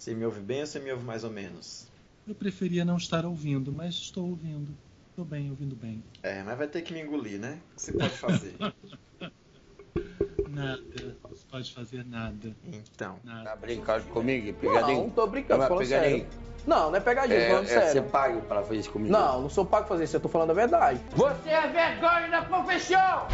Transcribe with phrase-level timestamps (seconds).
[0.00, 1.86] Você me ouve bem ou você me ouve mais ou menos?
[2.26, 4.74] Eu preferia não estar ouvindo, mas estou ouvindo.
[5.10, 6.02] Estou bem, ouvindo bem.
[6.22, 7.58] É, mas vai ter que me engolir, né?
[7.70, 8.56] O que você pode fazer?
[10.48, 10.80] nada.
[11.22, 12.56] Não se pode fazer nada.
[12.64, 13.20] Então.
[13.22, 13.50] Nada.
[13.50, 14.50] Tá brincando comigo?
[14.54, 14.96] Pegadinho?
[14.96, 16.24] Não, não tô brincando, falando pegadinho.
[16.24, 16.40] sério.
[16.66, 17.92] Não, não é pegadinha, É, falando é, sério.
[17.92, 19.12] você paga pra fazer isso comigo?
[19.12, 20.98] Não, não sou pago pra fazer isso, eu tô falando a verdade.
[21.10, 23.28] Você é vergonha da profissão!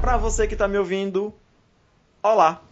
[0.00, 1.34] Pra você que tá me ouvindo,
[2.22, 2.69] olá!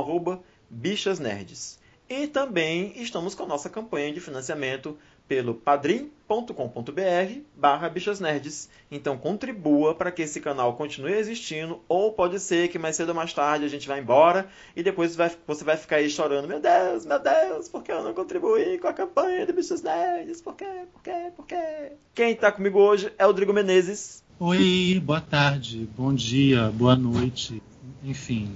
[0.70, 1.79] bichasnerds.
[2.09, 4.97] E também estamos com a nossa campanha de financiamento
[5.29, 8.69] pelo padrim.com.br barra bichasnerds.
[8.91, 13.15] Então contribua para que esse canal continue existindo, ou pode ser que mais cedo ou
[13.15, 16.61] mais tarde a gente vá embora e depois vai- você vai ficar aí chorando, meu
[16.61, 20.41] Deus, meu Deus, por que eu não contribuí com a campanha do Bichas Nerds?
[20.41, 21.93] Por quê, por quê, por quê?
[22.15, 24.23] Quem está comigo hoje é o Rodrigo Menezes.
[24.39, 27.63] Oi, boa tarde, bom dia, boa noite.
[28.05, 28.55] Enfim,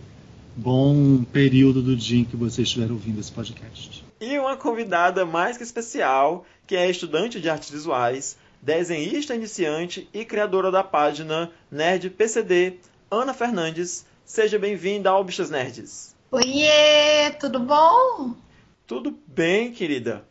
[0.55, 4.05] bom período do dia em que vocês estiver ouvindo esse podcast.
[4.21, 10.25] E uma convidada mais que especial, que é estudante de artes visuais, desenhista iniciante e
[10.25, 12.79] criadora da página Nerd PCD,
[13.11, 14.07] Ana Fernandes.
[14.25, 16.14] Seja bem-vinda ao Bichas Nerds.
[16.30, 18.36] Oiê, tudo bom?
[18.86, 20.25] Tudo bem, querida?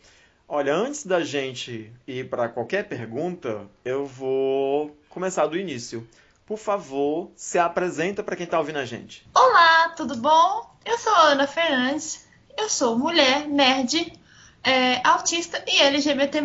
[0.47, 6.07] Olha, antes da gente ir para qualquer pergunta, eu vou começar do início.
[6.45, 9.27] Por favor, se apresenta para quem está ouvindo a gente.
[9.35, 10.73] Olá, tudo bom?
[10.85, 12.25] Eu sou a Ana Fernandes,
[12.57, 14.17] eu sou mulher, nerd,
[14.63, 16.39] é, autista e LGBT+.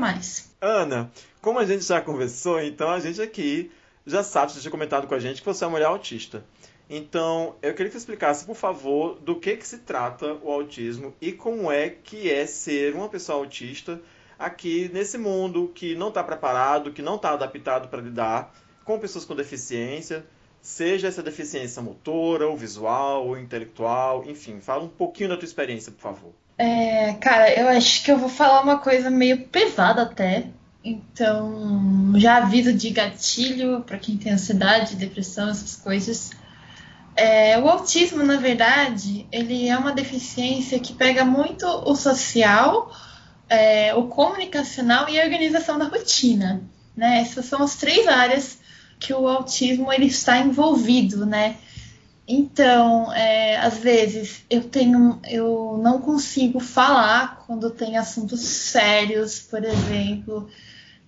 [0.61, 1.11] Ana,
[1.41, 3.71] como a gente já conversou, então a gente aqui
[4.07, 6.45] já sabe, você tinha comentado com a gente que você é uma mulher autista.
[6.89, 11.15] Então, eu queria que você explicasse, por favor, do que, que se trata o autismo
[11.21, 14.01] e como é que é ser uma pessoa autista
[14.39, 18.55] aqui nesse mundo que não está preparado, que não está adaptado para lidar
[18.85, 20.27] com pessoas com deficiência,
[20.61, 25.91] seja essa deficiência motora, ou visual, ou intelectual, enfim, fala um pouquinho da tua experiência,
[25.91, 26.33] por favor.
[26.57, 30.47] É, cara, eu acho que eu vou falar uma coisa meio pesada até.
[30.85, 36.31] Então, já aviso de gatilho para quem tem ansiedade, depressão, essas coisas.
[37.17, 42.93] É, o autismo, na verdade, ele é uma deficiência que pega muito o social,
[43.49, 46.63] é, o comunicacional e a organização da rotina.
[46.97, 47.21] Né?
[47.21, 48.59] Essas são as três áreas
[48.99, 51.57] que o autismo ele está envolvido, né?
[52.27, 59.63] Então, é, às vezes eu tenho, eu não consigo falar quando tem assuntos sérios, por
[59.63, 60.49] exemplo.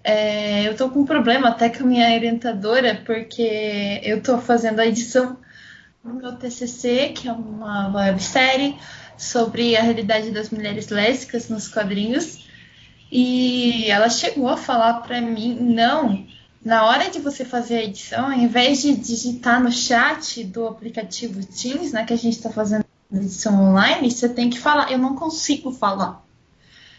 [0.05, 4.81] É, eu tô com um problema até com a minha orientadora, porque eu tô fazendo
[4.81, 5.39] a edição
[6.05, 8.77] do meu TCC, que é uma websérie
[9.17, 12.47] sobre a realidade das mulheres lésbicas nos quadrinhos.
[13.11, 16.27] E ela chegou a falar para mim, não,
[16.67, 21.41] na hora de você fazer a edição, ao invés de digitar no chat do aplicativo
[21.47, 22.85] Teams, né, que a gente está fazendo
[23.15, 24.91] edição online, você tem que falar.
[24.91, 26.27] Eu não consigo falar.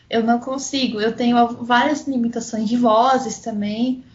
[0.09, 1.01] Eu não consigo.
[1.01, 4.05] Eu tenho várias limitações de vozes também.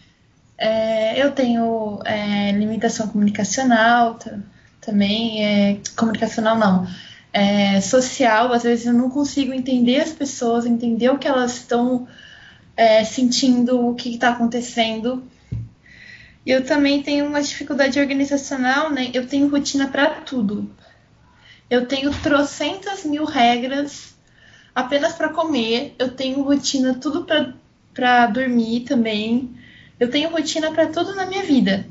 [0.56, 4.38] É, eu tenho é, limitação comunicacional ta-
[4.80, 5.44] também.
[5.44, 6.86] É, comunicacional não.
[7.30, 12.08] É, social, às vezes eu não consigo entender as pessoas, entender o que elas estão
[12.75, 15.22] é, sentindo, o que está acontecendo.
[16.44, 19.11] Eu também tenho uma dificuldade organizacional, né?
[19.15, 20.69] Eu tenho rotina para tudo.
[21.71, 24.15] Eu tenho trocentas mil regras
[24.75, 25.94] apenas para comer.
[25.99, 27.25] Eu tenho rotina tudo
[27.94, 29.56] para dormir também.
[30.00, 31.87] Eu tenho rotina para tudo na minha vida.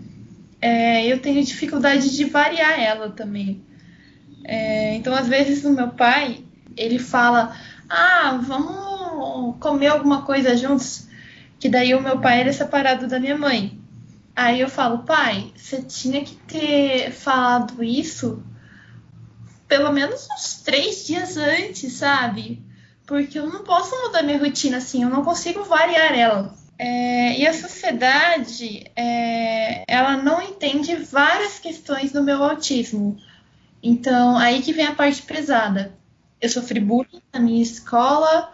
[0.61, 3.63] É, eu tenho dificuldade de variar ela também.
[4.43, 6.43] É, então, às vezes, o meu pai,
[6.75, 7.55] ele fala,
[7.89, 11.07] ah, vamos comer alguma coisa juntos,
[11.59, 13.80] que daí o meu pai era separado da minha mãe.
[14.41, 18.43] Aí eu falo, pai, você tinha que ter falado isso
[19.67, 22.61] pelo menos uns três dias antes, sabe?
[23.11, 26.55] porque eu não posso mudar minha rotina assim, eu não consigo variar ela.
[26.79, 33.17] É, e a sociedade, é, ela não entende várias questões do meu autismo.
[33.83, 35.93] Então, aí que vem a parte pesada.
[36.39, 38.53] Eu sofri bullying na minha escola,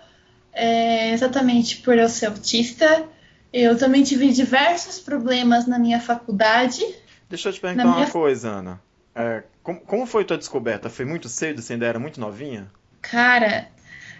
[0.51, 3.07] é, exatamente por eu ser autista.
[3.54, 6.84] Eu também tive diversos problemas na minha faculdade.
[7.30, 8.82] Deixa eu te perguntar Na uma minha- coisa, Ana.
[9.16, 10.90] É, como, como foi tua descoberta?
[10.90, 11.62] Foi muito cedo?
[11.62, 12.70] Você ainda era muito novinha?
[13.02, 13.68] Cara,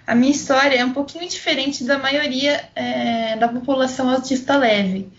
[0.06, 5.10] a minha história é um pouquinho diferente da maioria é, da população autista leve,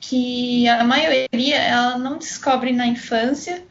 [0.00, 3.62] que a maioria ela não descobre na infância.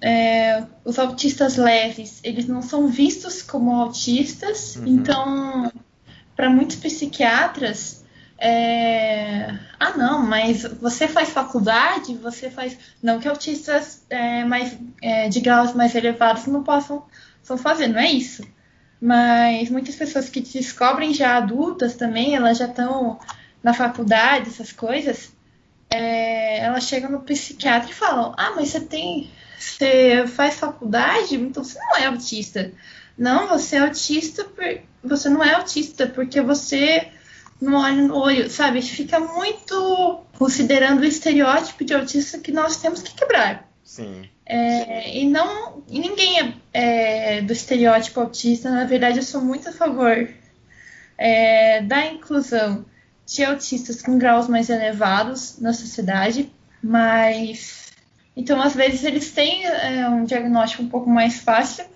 [0.00, 4.86] É, os autistas leves, eles não são vistos como autistas, Uhum.
[4.86, 5.72] então,
[6.36, 8.03] para muitos psiquiatras,
[8.46, 15.30] é, ah não, mas você faz faculdade, você faz, não que autistas é, mais, é,
[15.30, 17.06] de graus mais elevados não possam,
[17.40, 18.46] possam fazer, não é isso.
[19.00, 23.18] Mas muitas pessoas que descobrem já adultas também, elas já estão
[23.62, 25.32] na faculdade, essas coisas,
[25.88, 29.30] é, elas chegam no psiquiatra e falam: Ah, mas você tem.
[29.58, 32.72] Você faz faculdade, então você não é autista.
[33.16, 34.64] Não, você é autista, por,
[35.02, 37.10] você não é autista porque você
[37.60, 38.82] não olha no olho, sabe?
[38.82, 43.68] Fica muito considerando o estereótipo de autista que nós temos que quebrar.
[43.82, 44.28] Sim.
[44.46, 48.70] É, e não e ninguém é, é, do estereótipo autista.
[48.70, 50.28] Na verdade, eu sou muito a favor
[51.16, 52.84] é, da inclusão
[53.26, 56.52] de autistas com graus mais elevados na sociedade,
[56.82, 57.92] mas
[58.36, 61.86] então às vezes eles têm é, um diagnóstico um pouco mais fácil,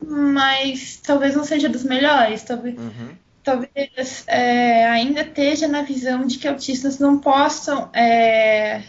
[0.00, 2.42] mas talvez não seja dos melhores.
[2.42, 3.16] Talvez, Uhum.
[3.42, 8.82] Talvez é, ainda esteja na visão de que autistas não possam é,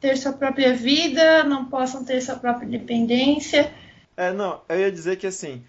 [0.00, 3.72] ter sua própria vida, não possam ter sua própria independência.
[4.16, 5.64] É, não, eu ia dizer que assim,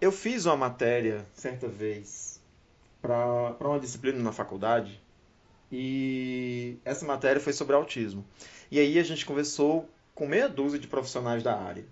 [0.00, 2.40] eu fiz uma matéria certa vez
[3.02, 5.00] para uma disciplina na faculdade
[5.70, 8.24] e essa matéria foi sobre autismo.
[8.70, 11.84] E aí a gente conversou com meia dúzia de profissionais da área.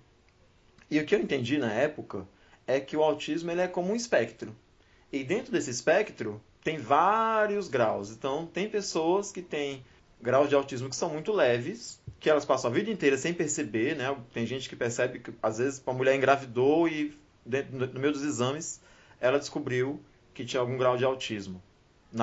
[0.90, 2.26] E o que eu entendi na época
[2.66, 4.54] é que o autismo ele é como um espectro.
[5.14, 8.10] E dentro desse espectro tem vários graus.
[8.10, 9.84] Então tem pessoas que têm
[10.20, 13.94] graus de autismo que são muito leves, que elas passam a vida inteira sem perceber,
[13.94, 14.12] né?
[14.32, 17.16] Tem gente que percebe que às vezes uma mulher engravidou e
[17.46, 18.80] dentro- no meio dos exames
[19.20, 20.02] ela descobriu
[20.34, 21.62] que tinha algum grau de autismo,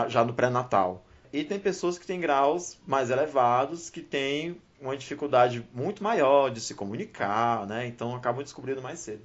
[0.10, 1.06] já no pré-natal.
[1.32, 6.60] E tem pessoas que têm graus mais elevados, que têm uma dificuldade muito maior de
[6.60, 7.88] se comunicar, né?
[7.88, 9.22] Então acabam descobrindo mais cedo.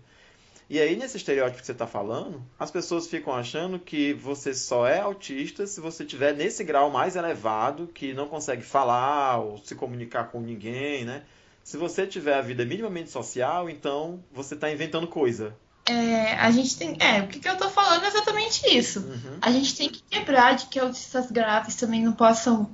[0.68, 4.86] E aí, nesse estereótipo que você está falando, as pessoas ficam achando que você só
[4.86, 9.76] é autista se você tiver nesse grau mais elevado, que não consegue falar ou se
[9.76, 11.22] comunicar com ninguém, né?
[11.62, 15.56] Se você tiver a vida minimamente social, então você está inventando coisa.
[15.88, 16.96] É, a gente tem.
[16.98, 19.00] É, o que, que eu tô falando é exatamente isso.
[19.00, 19.38] Uhum.
[19.40, 22.68] A gente tem que quebrar de que autistas graves também não possam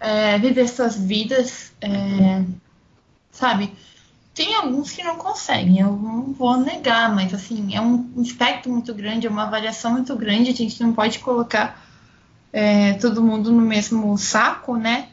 [0.00, 2.42] é, viver suas vidas, é,
[3.30, 3.70] sabe?
[4.34, 8.92] Tem alguns que não conseguem, eu não vou negar, mas assim, é um espectro muito
[8.92, 11.80] grande, é uma variação muito grande, a gente não pode colocar
[12.52, 15.08] é, todo mundo no mesmo saco, né?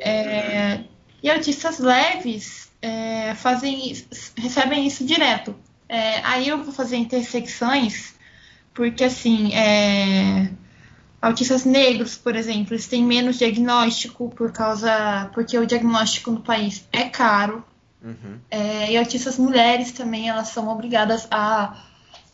[0.00, 0.84] É,
[1.20, 4.06] e autistas leves é, fazem,
[4.36, 5.56] recebem isso direto.
[5.88, 8.14] É, aí eu vou fazer intersecções,
[8.72, 10.50] porque assim, é,
[11.20, 15.30] autistas negros, por exemplo, eles têm menos diagnóstico por causa.
[15.34, 17.64] porque o diagnóstico no país é caro.
[18.06, 18.38] Uhum.
[18.48, 21.76] É, e autistas mulheres também, elas são obrigadas a,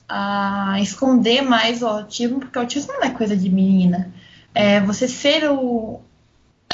[0.07, 4.13] a esconder mais o autismo, porque o autismo não é coisa de menina.
[4.55, 6.01] É, você ser o,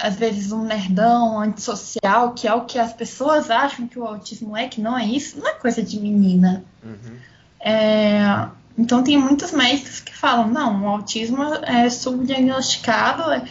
[0.00, 4.56] às vezes um nerdão antissocial, que é o que as pessoas acham que o autismo
[4.56, 6.64] é, que não é isso, não é coisa de menina.
[6.82, 7.16] Uhum.
[7.60, 13.44] É, então tem muitos médicos que falam, não, o autismo é subdiagnosticado é,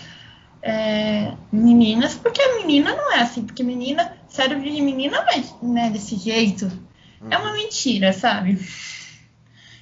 [0.62, 5.44] é, meninas, porque a menina não é assim, porque menina, cérebro de menina não é,
[5.62, 6.72] não é desse jeito.
[7.30, 8.60] É uma mentira, sabe?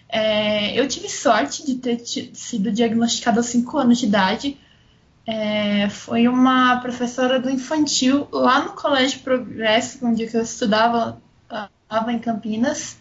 [0.08, 4.58] É, eu tive sorte de ter sido diagnosticada aos 5 anos de idade.
[5.28, 11.22] É, foi uma professora do infantil lá no Colégio Progresso, onde eu estudava,
[11.84, 12.98] estava em Campinas.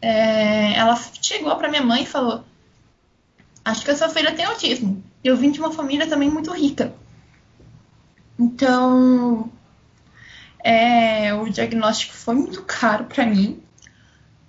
[0.00, 2.44] É, ela chegou para minha mãe e falou:
[3.64, 5.02] Acho que a sua filha tem autismo.
[5.24, 6.94] Eu vim de uma família também muito rica.
[8.38, 9.50] Então,
[10.66, 13.62] é, o diagnóstico foi muito caro para mim,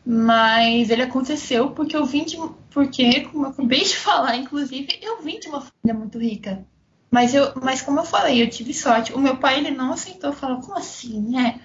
[0.03, 2.37] mas ele aconteceu porque eu vim de.
[2.71, 6.65] Porque, como eu acabei de falar, inclusive, eu vim de uma família muito rica.
[7.11, 9.13] Mas, eu, mas como eu falei, eu tive sorte.
[9.13, 11.61] O meu pai ele não aceitou, falou: Como assim, né?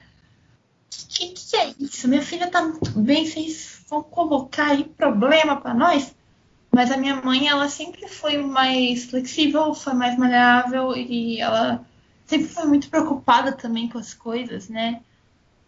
[0.90, 2.06] Que, que, que é isso?
[2.06, 6.14] Minha filha tá muito bem, vocês vão colocar aí problema para nós?
[6.71, 11.87] Mas a minha mãe, ela sempre foi mais flexível, foi mais maleável e ela
[12.32, 15.02] sempre foi muito preocupada também com as coisas, né?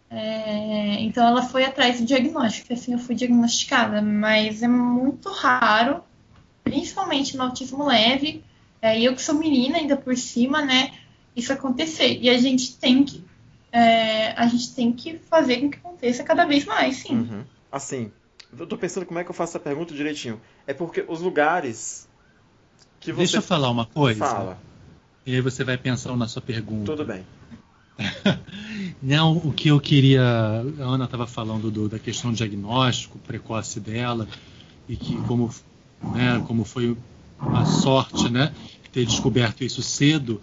[0.09, 6.03] É, então ela foi atrás do diagnóstico, assim eu fui diagnosticada, mas é muito raro,
[6.63, 8.43] principalmente no autismo leve,
[8.81, 10.91] é, e eu que sou menina ainda por cima, né?
[11.35, 12.19] Isso acontecer.
[12.19, 13.23] E a gente tem que
[13.71, 17.13] é, a gente tem que fazer com que aconteça cada vez mais, sim.
[17.13, 17.43] Uhum.
[17.71, 18.11] Assim,
[18.57, 20.41] eu tô pensando como é que eu faço essa pergunta direitinho.
[20.65, 22.07] É porque os lugares
[22.99, 23.17] que você.
[23.17, 24.25] Deixa eu falar uma coisa.
[24.25, 24.74] Fala.
[25.25, 26.91] E aí você vai pensando na sua pergunta.
[26.91, 27.23] Tudo bem.
[29.01, 30.21] Não, o que eu queria.
[30.21, 34.27] A Ana estava falando do, da questão do diagnóstico precoce dela
[34.87, 35.53] e que como,
[36.13, 36.95] né, como foi
[37.39, 38.53] uma sorte, né,
[38.91, 40.41] ter descoberto isso cedo.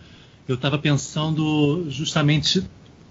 [0.48, 2.64] Eu estava pensando justamente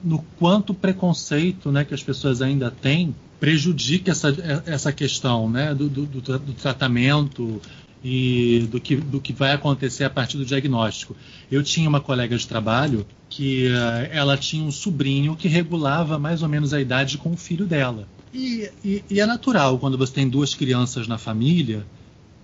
[0.04, 4.30] no quanto preconceito, né, que as pessoas ainda têm prejudica essa,
[4.66, 7.62] essa questão, né, do, do, do tratamento
[8.04, 11.16] e do que, do que vai acontecer a partir do diagnóstico.
[11.52, 16.42] Eu tinha uma colega de trabalho que uh, ela tinha um sobrinho que regulava mais
[16.42, 18.08] ou menos a idade com o filho dela.
[18.34, 21.86] E, e, e, é natural quando você tem duas crianças na família,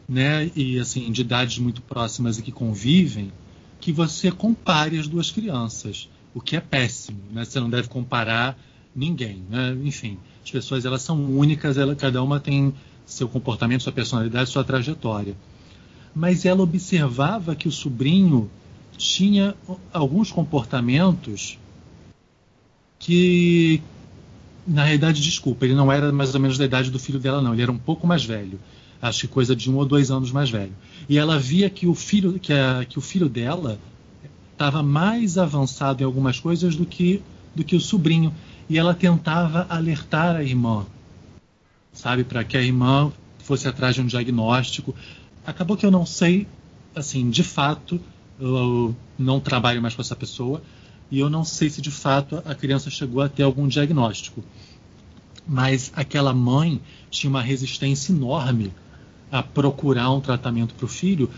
[0.08, 3.32] né, e assim de idades muito próximas e que convivem,
[3.80, 7.46] que você compare as duas crianças, o que é péssimo, né?
[7.46, 8.58] Você não deve comparar
[8.96, 9.78] ninguém, né?
[9.84, 12.74] Enfim, as pessoas elas são únicas, ela, cada uma tem
[13.08, 15.36] seu comportamento, sua personalidade, sua trajetória.
[16.14, 18.50] Mas ela observava que o sobrinho
[18.98, 19.56] tinha
[19.94, 21.58] alguns comportamentos
[23.00, 23.82] que,
[24.68, 27.54] na realidade, desculpa, ele não era mais ou menos da idade do filho dela, não.
[27.54, 28.60] Ele era um pouco mais velho,
[29.02, 30.74] acho que coisa de um ou dois anos mais velho.
[31.08, 33.80] E ela via que o filho, que, a, que o filho dela
[34.52, 37.22] estava mais avançado em algumas coisas do que
[37.56, 38.34] do que o sobrinho.
[38.70, 40.86] E ela tentava alertar a irmã
[41.98, 44.94] sabe, para que a irmã fosse atrás de um diagnóstico.
[45.46, 46.48] Acabou que eu não sei,
[46.96, 48.00] assim, de fato,
[48.40, 50.62] eu não trabalho mais com essa pessoa
[51.10, 54.44] e eu não sei se de fato a criança chegou a ter algum diagnóstico.
[55.48, 58.72] Mas aquela mãe tinha uma resistência enorme
[59.32, 61.32] a procurar um tratamento para o filho,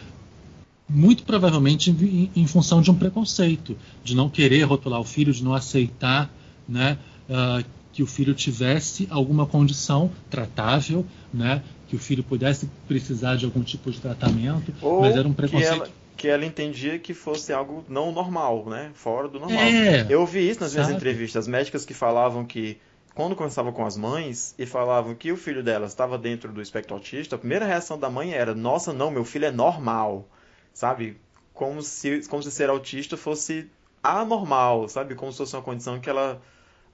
[0.89, 5.43] muito provavelmente em, em, função de um preconceito, de não querer rotular o filho, de
[5.43, 6.29] não aceitar
[6.67, 6.97] né,
[7.29, 11.63] uh, que o filho tivesse alguma condição tratável, né?
[11.89, 15.71] que o filho pudesse precisar de algum tipo de tratamento, Ou mas era um preconceito.
[15.71, 18.91] Que ela, que ela entendia que fosse algo não normal, né?
[18.93, 19.59] Fora do normal.
[19.59, 20.97] É, Eu ouvi isso nas minhas sabe?
[20.97, 22.77] entrevistas, médicas que falavam que
[23.15, 26.93] quando conversavam com as mães e falavam que o filho delas estava dentro do espectro
[26.93, 30.29] autista, a primeira reação da mãe era: "Nossa, não, meu filho é normal".
[30.71, 31.17] Sabe?
[31.55, 33.67] Como se como se ser autista fosse
[34.03, 35.15] anormal, sabe?
[35.15, 36.39] Como se fosse uma condição que ela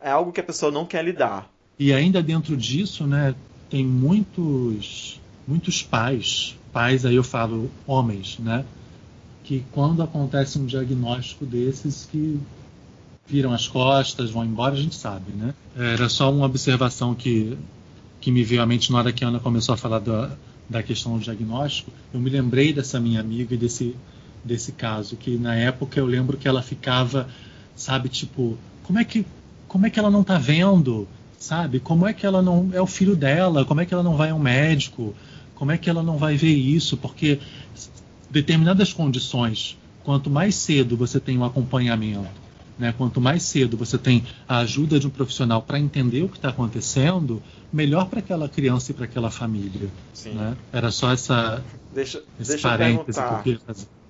[0.01, 1.49] é algo que a pessoa não quer lidar.
[1.77, 3.35] E ainda dentro disso, né,
[3.69, 8.65] tem muitos muitos pais, pais aí eu falo homens, né,
[9.43, 12.39] que quando acontece um diagnóstico desses que
[13.27, 15.53] viram as costas, vão embora, a gente sabe, né?
[15.75, 17.57] Era só uma observação que
[18.21, 20.31] que me veio à mente na hora que a Ana começou a falar da,
[20.67, 21.91] da questão do diagnóstico.
[22.11, 23.95] Eu me lembrei dessa minha amiga e desse
[24.43, 27.27] desse caso que na época eu lembro que ela ficava,
[27.75, 29.25] sabe, tipo, como é que
[29.75, 31.05] como é que ela não está vendo,
[31.37, 31.81] sabe?
[31.81, 33.65] Como é que ela não é o filho dela?
[33.65, 35.13] Como é que ela não vai ao médico?
[35.53, 36.95] Como é que ela não vai ver isso?
[36.95, 37.41] Porque
[38.29, 42.29] determinadas condições, quanto mais cedo você tem um acompanhamento,
[42.79, 46.37] né, quanto mais cedo você tem a ajuda de um profissional para entender o que
[46.37, 49.89] está acontecendo, melhor para aquela criança e para aquela família.
[50.25, 50.55] Né?
[50.71, 51.61] Era só essa
[51.93, 53.03] deixa, esse deixa eu
[53.43, 53.59] que eu.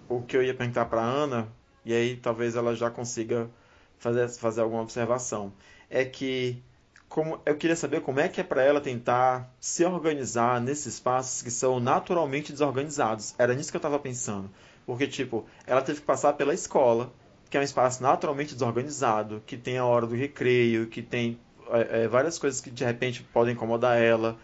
[0.07, 1.47] O que eu ia perguntar para Ana,
[1.83, 3.49] e aí talvez ela já consiga
[3.97, 5.53] fazer, fazer alguma observação.
[5.89, 6.61] É que
[7.07, 11.41] como, eu queria saber como é que é para ela tentar se organizar nesses espaços
[11.41, 13.33] que são naturalmente desorganizados.
[13.37, 14.49] Era nisso que eu estava pensando.
[14.85, 17.11] Porque, tipo, ela teve que passar pela escola,
[17.49, 22.03] que é um espaço naturalmente desorganizado, que tem a hora do recreio, que tem é,
[22.03, 24.37] é, várias coisas que de repente podem incomodar ela.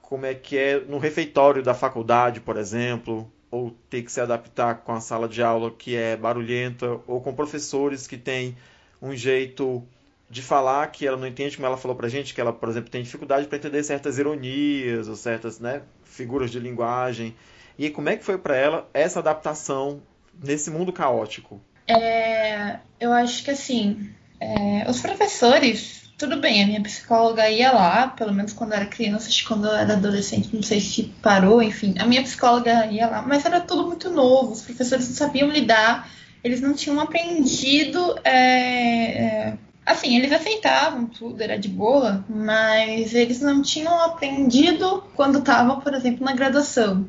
[0.00, 4.76] Como é que é no refeitório da faculdade, por exemplo, ou ter que se adaptar
[4.76, 8.56] com a sala de aula que é barulhenta, ou com professores que têm
[9.04, 9.86] um jeito
[10.30, 12.90] de falar que ela não entende, como ela falou pra gente, que ela, por exemplo,
[12.90, 17.36] tem dificuldade para entender certas ironias ou certas né, figuras de linguagem.
[17.78, 20.00] E como é que foi para ela essa adaptação
[20.42, 21.60] nesse mundo caótico?
[21.86, 28.08] É, eu acho que assim, é, os professores, tudo bem, a minha psicóloga ia lá,
[28.08, 31.04] pelo menos quando eu era criança, acho que quando eu era adolescente, não sei se
[31.20, 35.14] parou, enfim, a minha psicóloga ia lá, mas era tudo muito novo, os professores não
[35.14, 36.08] sabiam lidar
[36.44, 38.20] eles não tinham aprendido.
[38.22, 45.38] É, é, assim, eles aceitavam tudo, era de boa, mas eles não tinham aprendido quando
[45.38, 47.08] estavam, por exemplo, na graduação.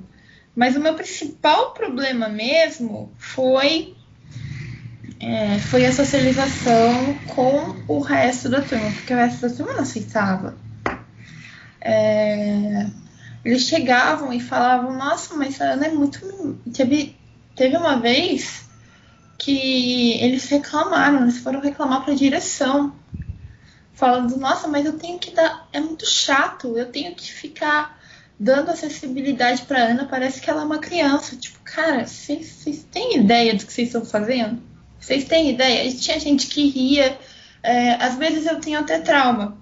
[0.56, 3.94] Mas o meu principal problema mesmo foi
[5.20, 9.82] é, foi a socialização com o resto da turma, porque o resto da turma não
[9.82, 10.58] aceitava.
[11.82, 12.88] É,
[13.44, 16.20] eles chegavam e falavam, nossa, mas a Ana é muito.
[16.74, 17.16] Teve,
[17.56, 18.65] teve uma vez
[19.38, 22.94] que eles reclamaram, eles foram reclamar para a direção,
[23.94, 25.68] falando, nossa, mas eu tenho que dar.
[25.72, 28.00] É muito chato, eu tenho que ficar
[28.40, 31.36] dando acessibilidade para Ana, parece que ela é uma criança.
[31.36, 34.62] Tipo, cara, vocês têm ideia do que vocês estão fazendo?
[35.00, 35.90] Vocês têm ideia?
[35.94, 37.18] Tinha gente que ria.
[37.64, 39.58] É, às vezes eu tenho até trauma.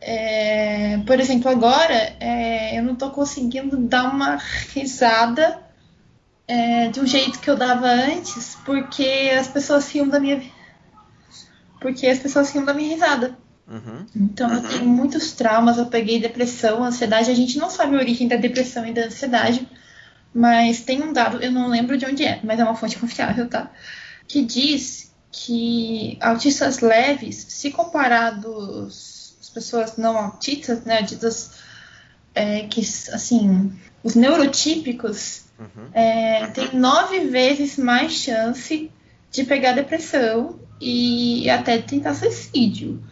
[0.00, 4.36] É, por exemplo, agora é, eu não estou conseguindo dar uma
[4.74, 5.60] risada
[6.52, 10.42] é, de um jeito que eu dava antes, porque as pessoas riam da minha
[11.80, 13.36] porque as pessoas riam da minha risada.
[13.66, 14.06] Uhum.
[14.14, 17.30] Então eu tenho muitos traumas, eu peguei depressão, ansiedade.
[17.30, 19.66] A gente não sabe a origem da depressão e da ansiedade,
[20.34, 23.48] mas tem um dado, eu não lembro de onde é, mas é uma fonte confiável,
[23.48, 23.72] tá?
[24.28, 31.52] Que diz que autistas leves, se comparados às pessoas não autistas, né, autistas
[32.34, 32.80] é, que,
[33.12, 33.72] assim,
[34.04, 35.88] os neurotípicos, Uhum.
[35.94, 38.90] é, tem nove vezes mais chance
[39.30, 43.02] de pegar depressão e até tentar suicídio.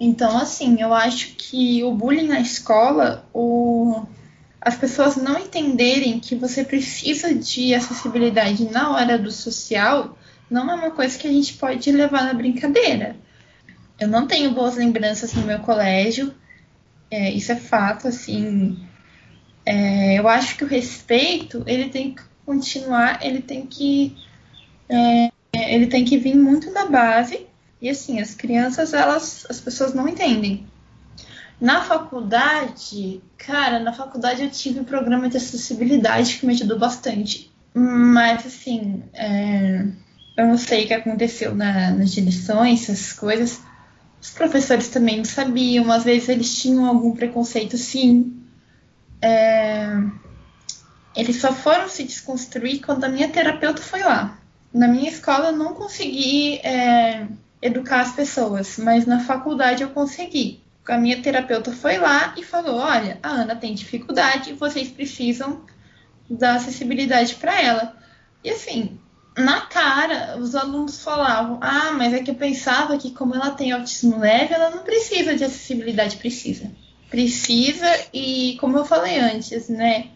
[0.00, 4.02] Então, assim, eu acho que o bullying na escola, o...
[4.60, 10.16] as pessoas não entenderem que você precisa de acessibilidade na hora do social,
[10.48, 13.16] não é uma coisa que a gente pode levar na brincadeira.
[13.98, 16.32] Eu não tenho boas lembranças no meu colégio,
[17.10, 18.78] é, isso é fato, assim.
[19.70, 24.16] É, eu acho que o respeito ele tem que continuar, ele tem que
[24.88, 27.46] é, ele tem que vir muito da base
[27.78, 30.66] e assim as crianças elas as pessoas não entendem.
[31.60, 37.52] Na faculdade, cara, na faculdade eu tive um programa de acessibilidade que me ajudou bastante,
[37.74, 39.84] mas assim é,
[40.34, 43.60] eu não sei o que aconteceu na, nas direções, essas coisas.
[44.18, 48.37] Os professores também não sabiam, às vezes eles tinham algum preconceito, sim.
[49.20, 49.88] É,
[51.14, 54.38] eles só foram se desconstruir quando a minha terapeuta foi lá.
[54.72, 57.26] Na minha escola eu não consegui é,
[57.60, 60.62] educar as pessoas, mas na faculdade eu consegui.
[60.86, 65.62] A minha terapeuta foi lá e falou: olha, a Ana tem dificuldade, vocês precisam
[66.30, 67.96] dar acessibilidade para ela.
[68.42, 68.98] E assim,
[69.36, 73.72] na cara, os alunos falavam: ah, mas é que eu pensava que como ela tem
[73.72, 76.16] autismo leve, ela não precisa de acessibilidade.
[76.16, 76.70] Precisa.
[77.10, 80.08] Precisa, e como eu falei antes, né?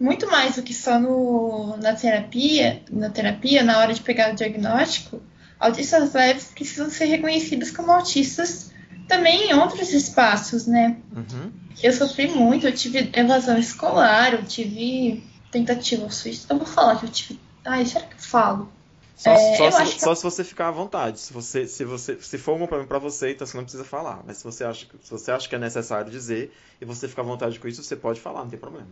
[0.00, 4.34] Muito mais do que só no, na terapia, na terapia, na hora de pegar o
[4.34, 5.22] diagnóstico,
[5.58, 8.72] autistas leves precisam ser reconhecidos como autistas
[9.06, 10.96] também em outros espaços, né?
[11.14, 11.52] Uhum.
[11.82, 16.54] Eu sofri muito, eu tive evasão escolar, eu tive tentativa suicida.
[16.54, 17.38] Eu vou falar que eu tive.
[17.64, 18.72] Ai, será que eu falo?
[19.16, 21.20] Só, É, só se, que- só se você ficar à vontade.
[21.20, 24.22] Se você, se você, se for algum problema pra você, então você não precisa falar.
[24.26, 27.22] Mas se você acha, que- se você acha que é necessário dizer e você ficar
[27.22, 28.88] à vontade com isso, você pode falar, não tem problema.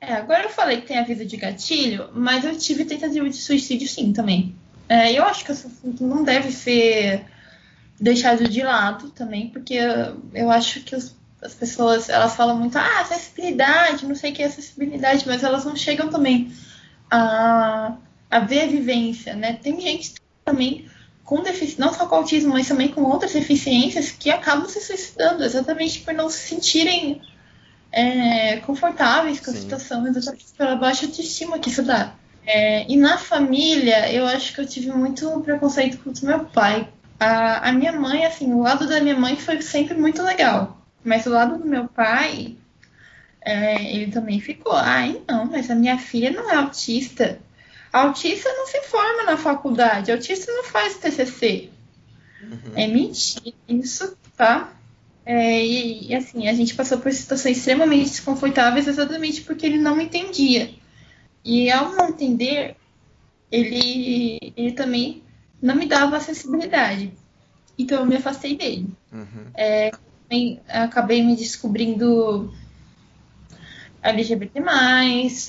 [0.00, 3.88] É, agora eu falei que tem aviso de gatilho, mas eu tive tentativa de suicídio
[3.88, 4.54] sim também.
[4.88, 7.24] É, eu acho que esse assunto não deve ser
[8.00, 12.76] deixado de lado também, porque eu, eu acho que os- as pessoas elas falam muito,
[12.78, 16.52] ah, acessibilidade, não sei o que é acessibilidade, mas elas não chegam também
[17.10, 17.96] a,
[18.34, 19.52] a ver a vivência, né?
[19.52, 20.90] Tem gente também
[21.22, 25.44] com deficiência, não só com autismo, mas também com outras deficiências que acabam se suicidando,
[25.44, 27.22] exatamente por não se sentirem
[27.92, 29.60] é, confortáveis com a Sim.
[29.60, 32.12] situação, exatamente pela baixa autoestima que isso dá.
[32.44, 36.88] É, e na família, eu acho que eu tive muito preconceito contra meu pai.
[37.20, 40.84] A, a minha mãe, assim, o lado da minha mãe foi sempre muito legal.
[41.04, 42.56] Mas o lado do meu pai,
[43.40, 44.72] é, ele também ficou.
[44.72, 47.38] Ai, não, mas a minha filha não é autista.
[47.94, 51.70] Autista não se forma na faculdade, autista não faz TCC.
[52.74, 54.72] É mentira isso, tá?
[55.24, 60.00] É, e, e, assim, a gente passou por situações extremamente desconfortáveis exatamente porque ele não
[60.00, 60.74] entendia.
[61.44, 62.74] E ao não entender,
[63.48, 65.22] ele, ele também
[65.62, 67.12] não me dava acessibilidade.
[67.78, 68.88] Então eu me afastei dele.
[69.12, 69.52] Uhum.
[70.28, 72.52] Também acabei me descobrindo
[74.04, 74.60] LGBT+,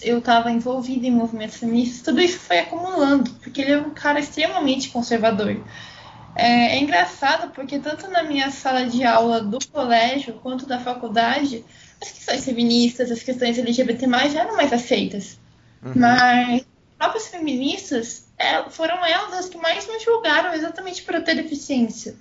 [0.02, 4.18] eu estava envolvida em movimentos feministas, tudo isso foi acumulando, porque ele é um cara
[4.18, 5.62] extremamente conservador.
[6.34, 11.66] É, é engraçado porque tanto na minha sala de aula do colégio quanto da faculdade,
[12.02, 14.06] as questões feministas, as questões LGBT+,
[14.38, 15.38] eram mais aceitas.
[15.84, 15.92] Uhum.
[15.94, 21.24] Mas as próprias feministas é, foram elas as que mais me julgaram exatamente por eu
[21.24, 22.16] ter deficiência.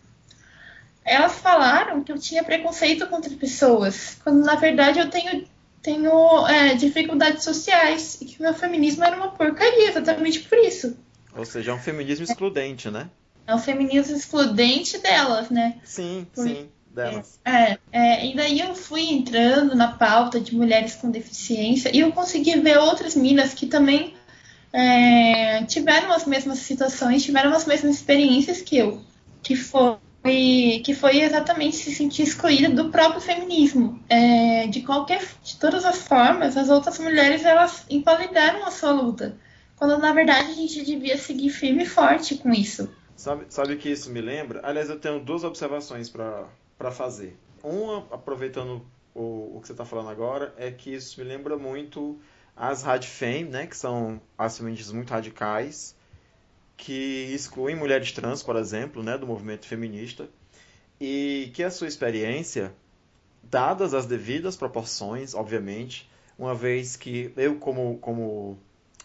[1.05, 5.47] Elas falaram que eu tinha preconceito contra pessoas, quando na verdade eu tenho
[5.85, 10.97] tenho é, dificuldades sociais e que meu feminismo era uma porcaria, exatamente por isso.
[11.37, 13.11] Ou seja, é um feminismo excludente, né?
[13.47, 15.77] É o feminismo excludente delas, né?
[15.85, 17.39] Sim, Por- sim, delas.
[17.45, 22.11] É, é, e daí eu fui entrando na pauta de mulheres com deficiência e eu
[22.13, 24.15] consegui ver outras minas que também
[24.73, 29.03] é, tiveram as mesmas situações, tiveram as mesmas experiências que eu,
[29.43, 29.55] que
[30.25, 34.03] foi que foi exatamente se sentir excluída do próprio feminismo.
[34.09, 39.37] É, de qualquer, de todas as formas, as outras mulheres elas invalidaram a sua luta,
[39.77, 42.89] quando na verdade a gente devia seguir firme e forte com isso.
[43.15, 44.61] Sabe, sabe o que isso me lembra?
[44.65, 47.37] Aliás, eu tenho duas observações para fazer.
[47.63, 48.85] Uma, aproveitando
[49.15, 52.19] o, o que você está falando agora, é que isso me lembra muito
[52.57, 55.95] as radfem, né, que são as feministas muito radicais,
[56.77, 60.29] que excluem mulheres trans, por exemplo, né, do movimento feminista,
[61.01, 62.73] e que a sua experiência,
[63.43, 68.59] dadas as devidas proporções, obviamente, uma vez que eu, como, como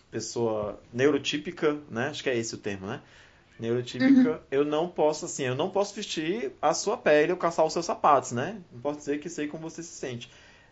[0.10, 3.02] pessoa neurotípica, né, acho que é esse o termo, né,
[3.60, 7.74] neurotípica, eu não posso, assim, eu não posso vestir a sua pele ou calçar os
[7.74, 8.62] seus sapatos, né?
[8.72, 10.32] Não posso dizer que sei como você se sente.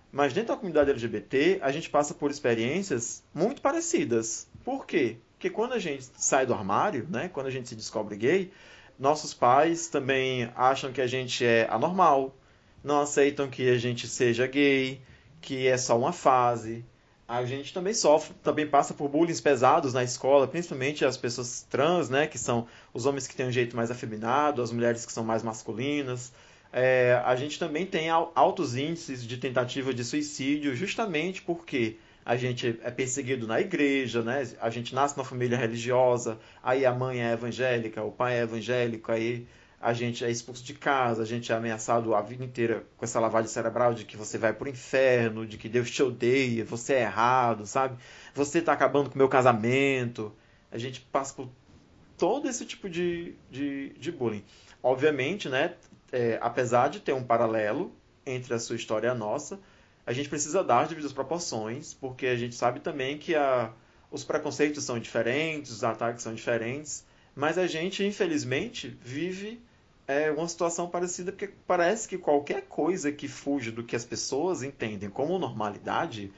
[0.09, 4.47] Mas dentro da comunidade LGBT, a gente passa por experiências muito parecidas.
[4.63, 5.17] Por quê?
[5.37, 7.29] Porque quando a gente sai do armário, né?
[7.29, 8.51] Quando a gente se descobre gay,
[8.97, 12.35] nossos pais também acham que a gente é anormal,
[12.83, 14.99] não aceitam que a gente seja gay,
[15.39, 16.83] que é só uma fase.
[17.27, 22.09] A gente também sofre, também passa por bullying pesados na escola, principalmente as pessoas trans,
[22.09, 25.23] né, que são os homens que têm um jeito mais afeminado, as mulheres que são
[25.23, 26.31] mais masculinas.
[26.73, 31.97] É, a gente também tem al- altos índices de tentativa de suicídio, justamente porque
[32.27, 34.45] a gente é perseguido na igreja, né?
[34.59, 39.09] A gente nasce numa família religiosa, aí a mãe é evangélica, o pai é evangélico,
[39.13, 39.47] aí
[39.79, 43.17] a gente é expulso de casa, a gente é ameaçado a vida inteira com essa
[43.17, 47.01] lavagem cerebral de que você vai pro inferno, de que Deus te odeia, você é
[47.03, 47.97] errado, sabe?
[48.35, 50.35] Você tá acabando com o meu casamento.
[50.69, 51.49] A gente passa por
[52.17, 54.43] todo esse tipo de, de, de bullying.
[54.83, 55.75] Obviamente, né?
[56.11, 57.91] é, apesar de ter um paralelo
[58.25, 59.59] entre a sua história e a nossa,
[60.07, 63.73] a gente precisa dar as devidas proporções, porque a gente sabe também que a,
[64.09, 69.61] os preconceitos são diferentes, os ataques são diferentes, mas a gente, infelizmente, vive
[70.07, 74.63] é, uma situação parecida, porque parece que qualquer coisa que fuja do que as pessoas
[74.63, 76.31] entendem como normalidade,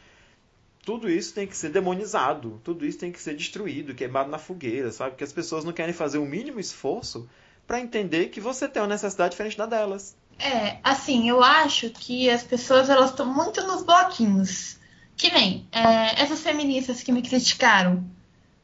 [0.84, 4.92] tudo isso tem que ser demonizado, tudo isso tem que ser destruído, queimado na fogueira,
[4.92, 5.12] sabe?
[5.12, 7.30] Porque as pessoas não querem fazer o mínimo esforço
[7.68, 10.18] para entender que você tem uma necessidade diferente da delas.
[10.40, 14.78] É, assim, eu acho que as pessoas elas estão muito nos bloquinhos.
[15.18, 18.04] Que nem é, essas feministas que me criticaram.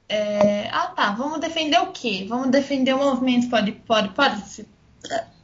[0.07, 2.25] É, ah, tá, vamos defender o quê?
[2.29, 4.67] Vamos defender o movimento body, body, positive.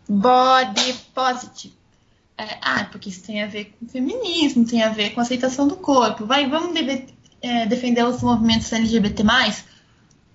[0.08, 1.74] Body positive.
[2.38, 5.76] É, ah, porque isso tem a ver com feminismo, tem a ver com aceitação do
[5.76, 6.26] corpo.
[6.26, 7.08] Vai, vamos deve-
[7.42, 9.24] é, defender os movimentos LGBT+.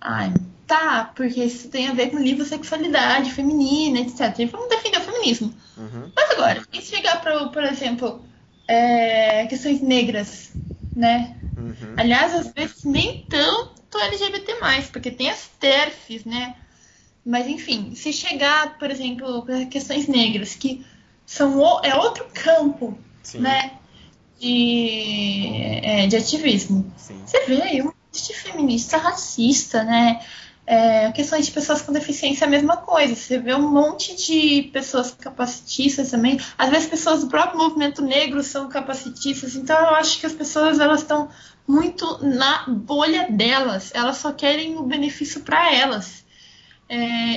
[0.01, 0.35] Ai,
[0.67, 4.39] tá, porque isso tem a ver com livre sexualidade feminina, etc.
[4.41, 5.55] E vamos defender o feminismo.
[5.77, 6.11] Uhum.
[6.15, 8.25] Mas agora, e se chegar para, por exemplo,
[8.69, 10.53] é, questões negras,
[10.95, 11.37] né?
[11.57, 11.95] Uhum.
[11.97, 14.55] Aliás, às vezes nem tanto LGBT+,
[14.93, 16.57] porque tem as TERFs, né?
[17.25, 20.85] Mas enfim, se chegar, por exemplo, para questões negras, que
[21.25, 23.73] são o- é outro campo, Sim, né?
[24.39, 25.51] De,
[25.83, 26.93] é, de ativismo.
[26.97, 27.21] sim.
[27.25, 30.21] Você vê aí um monte de feminista racista, né?
[30.67, 33.15] É, questões de pessoas com deficiência é a mesma coisa.
[33.15, 36.41] Você vê um monte de pessoas capacitistas também.
[36.59, 39.55] Às vezes pessoas do próprio movimento negro são capacitistas.
[39.55, 41.29] Então eu acho que as pessoas elas estão
[41.69, 43.93] muito na bolha delas.
[43.95, 46.25] Elas só querem o benefício para elas.
[46.89, 46.97] É,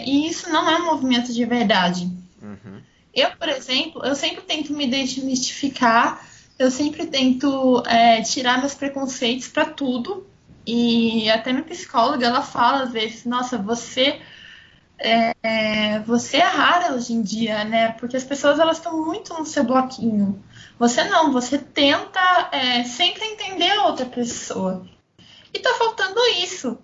[0.09, 2.09] e isso não é um movimento de verdade.
[2.41, 2.81] Uhum.
[3.13, 6.23] Eu, por exemplo, eu sempre tento me desmistificar,
[6.57, 10.27] eu sempre tento é, tirar meus preconceitos para tudo.
[10.71, 14.21] E até minha psicóloga, ela fala às vezes, nossa, você
[14.99, 17.93] é, você é rara hoje em dia, né?
[17.93, 20.43] Porque as pessoas elas estão muito no seu bloquinho.
[20.77, 24.85] Você não, você tenta é, sempre entender a outra pessoa.
[25.51, 26.77] E tá faltando isso.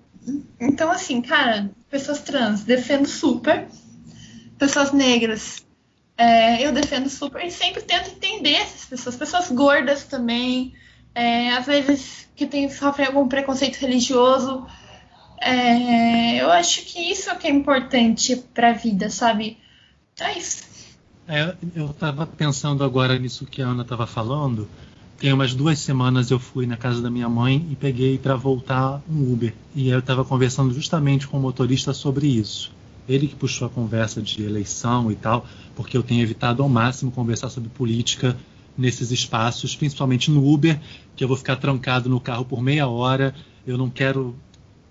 [0.60, 3.68] Então, assim, cara, pessoas trans, defendo super.
[4.58, 5.64] Pessoas negras,
[6.18, 9.16] é, eu defendo super e sempre tento entender essas pessoas.
[9.16, 10.74] Pessoas gordas também,
[11.16, 14.68] é, às vezes que tem, sofrem algum preconceito religioso.
[15.40, 19.58] É, eu acho que isso é que é importante pra vida, sabe?
[20.20, 20.66] É isso.
[21.28, 24.68] É, eu estava pensando agora nisso que a Ana estava falando.
[25.18, 29.02] Tem umas duas semanas eu fui na casa da minha mãe e peguei para voltar
[29.10, 29.54] um Uber.
[29.74, 32.72] E eu estava conversando justamente com o motorista sobre isso.
[33.08, 37.12] Ele que puxou a conversa de eleição e tal, porque eu tenho evitado ao máximo
[37.12, 38.36] conversar sobre política
[38.78, 40.80] nesses espaços, principalmente no Uber,
[41.16, 43.34] que eu vou ficar trancado no carro por meia hora.
[43.66, 44.36] Eu não quero,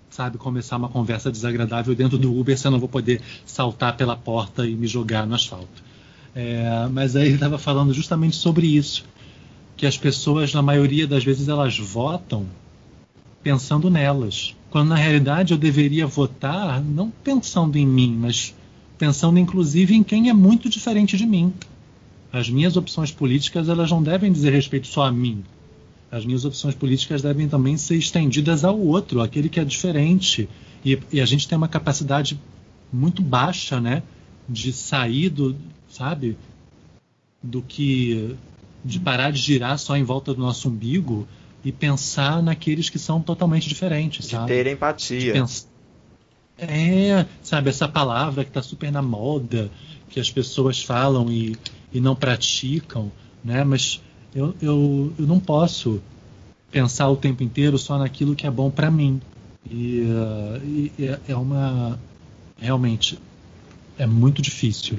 [0.09, 4.67] sabe, começar uma conversa desagradável dentro do Uber se eu vou poder saltar pela porta
[4.67, 5.83] e me jogar no asfalto.
[6.35, 9.05] É, mas aí ele estava falando justamente sobre isso,
[9.77, 12.45] que as pessoas, na maioria das vezes, elas votam
[13.41, 18.53] pensando nelas, quando na realidade eu deveria votar não pensando em mim, mas
[18.97, 21.53] pensando inclusive em quem é muito diferente de mim.
[22.37, 25.41] As minhas opções políticas elas não devem dizer respeito só a mim.
[26.11, 30.49] As minhas opções políticas devem também ser estendidas ao outro, aquele que é diferente.
[30.83, 32.37] E, e a gente tem uma capacidade
[32.91, 34.03] muito baixa, né,
[34.49, 35.55] de sair do,
[35.89, 36.37] sabe,
[37.41, 38.35] do que
[38.83, 41.25] de parar de girar só em volta do nosso umbigo
[41.63, 44.47] e pensar naqueles que são totalmente diferentes, De sabe?
[44.47, 45.31] ter empatia.
[45.33, 45.67] Pens-
[46.57, 49.71] É, sabe, essa palavra que está super na moda,
[50.09, 51.55] que as pessoas falam e,
[51.95, 53.09] e não praticam,
[53.41, 53.63] né?
[53.63, 54.01] Mas
[54.35, 56.01] eu, eu, eu não posso
[56.69, 59.21] pensar o tempo inteiro só naquilo que é bom para mim.
[59.65, 61.97] E, uh, e é- é uma.
[62.59, 63.17] Realmente,
[63.97, 64.97] é muito difícil.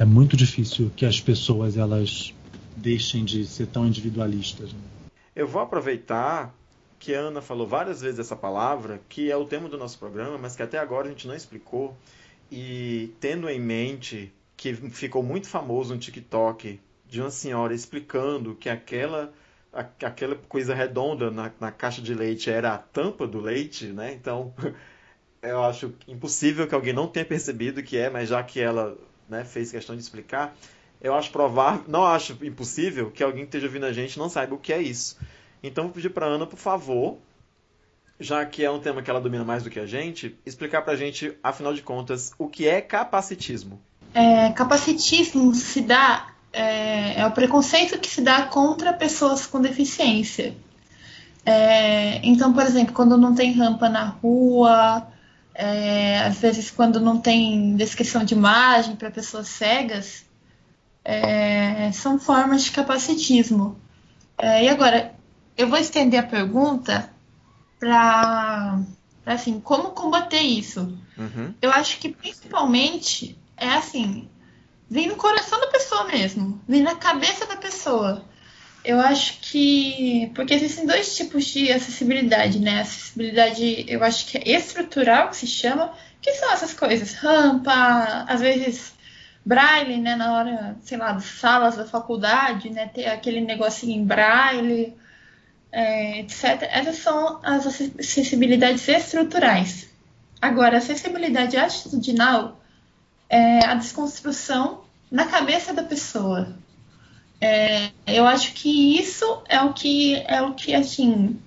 [0.00, 2.34] É muito difícil que as pessoas elas
[2.76, 4.72] deixem de ser tão individualistas.
[4.72, 4.80] né?
[5.36, 6.52] Eu vou aproveitar
[6.98, 10.36] que a Ana falou várias vezes essa palavra, que é o tema do nosso programa,
[10.38, 11.96] mas que até agora a gente não explicou.
[12.50, 18.68] E tendo em mente que ficou muito famoso um TikTok de uma senhora explicando que
[18.68, 19.32] aquela,
[19.72, 24.12] aquela coisa redonda na, na caixa de leite era a tampa do leite, né?
[24.12, 24.54] Então
[25.42, 28.96] eu acho impossível que alguém não tenha percebido que é, mas já que ela
[29.28, 30.56] né, fez questão de explicar,
[31.00, 34.54] eu acho provável, não acho impossível que alguém que esteja ouvindo a gente não saiba
[34.54, 35.18] o que é isso.
[35.60, 37.18] Então vou pedir para Ana, por favor,
[38.20, 40.92] já que é um tema que ela domina mais do que a gente, explicar para
[40.92, 43.82] a gente, afinal de contas, o que é capacitismo.
[44.14, 50.54] É, capacitismo se dá é, é o preconceito que se dá contra pessoas com deficiência.
[51.44, 55.06] É, então, por exemplo, quando não tem rampa na rua,
[55.54, 60.24] é, às vezes quando não tem descrição de imagem para pessoas cegas,
[61.04, 63.76] é, são formas de capacitismo.
[64.38, 65.14] É, e agora,
[65.56, 67.10] eu vou estender a pergunta
[67.78, 68.78] para
[69.26, 70.96] assim, como combater isso?
[71.18, 71.54] Uhum.
[71.60, 74.28] Eu acho que principalmente é assim,
[74.90, 78.24] vem no coração da pessoa mesmo, vem na cabeça da pessoa.
[78.84, 80.32] Eu acho que.
[80.34, 82.80] Porque existem dois tipos de acessibilidade, né?
[82.80, 87.14] Acessibilidade, eu acho que é estrutural, que se chama, que são essas coisas.
[87.14, 88.92] Rampa, às vezes
[89.44, 90.16] braille, né?
[90.16, 92.88] Na hora, sei lá, das salas da faculdade, né?
[92.88, 94.96] Ter aquele negocinho em braille,
[95.70, 96.68] é, etc.
[96.72, 99.88] Essas são as acessibilidades estruturais.
[100.40, 102.60] Agora, a acessibilidade atitudinal
[103.32, 106.54] é a desconstrução na cabeça da pessoa.
[107.40, 111.40] É, eu acho que isso é o que é o que assim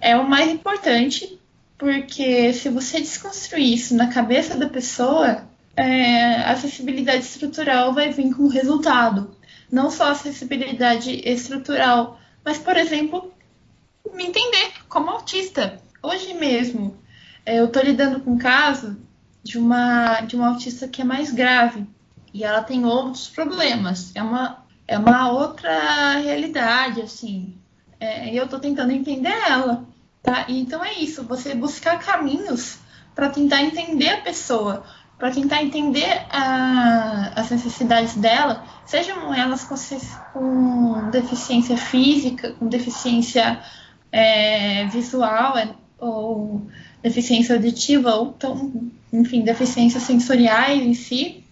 [0.00, 1.40] é o mais importante,
[1.78, 8.34] porque se você desconstruir isso na cabeça da pessoa, é, a acessibilidade estrutural vai vir
[8.34, 9.34] com resultado.
[9.70, 13.32] Não só a acessibilidade estrutural, mas, por exemplo,
[14.12, 15.80] me entender como autista.
[16.02, 16.96] Hoje mesmo,
[17.46, 19.00] é, eu estou lidando com um caso
[19.42, 21.86] de uma, de uma autista que é mais grave
[22.32, 24.12] e ela tem outros problemas.
[24.14, 27.54] É uma, é uma outra realidade, assim.
[28.00, 29.84] É, eu estou tentando entender ela.
[30.22, 30.46] Tá?
[30.48, 32.78] Então é isso, você buscar caminhos
[33.14, 34.84] para tentar entender a pessoa,
[35.18, 39.74] para tentar entender a, as necessidades dela, sejam elas com,
[40.32, 43.60] com deficiência física, com deficiência
[44.12, 46.66] é, visual é, ou
[47.02, 48.72] deficiência auditiva, ou então,
[49.12, 51.44] enfim, deficiências sensoriais em si,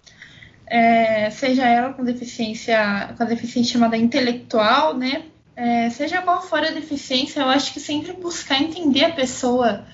[0.66, 5.24] é, seja ela com deficiência, com a deficiência chamada intelectual, né?
[5.56, 9.84] É, seja qual for a deficiência, eu acho que sempre buscar entender a pessoa,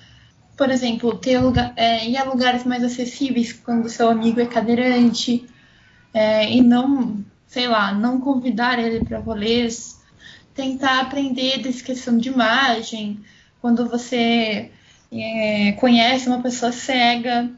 [0.57, 5.47] por exemplo, ter lugar, é, ir a lugares mais acessíveis quando seu amigo é cadeirante,
[6.13, 9.99] é, e não, sei lá, não convidar ele para rolês,
[10.55, 13.21] tentar aprender descrição de imagem,
[13.61, 14.71] quando você
[15.13, 17.51] é, conhece uma pessoa cega.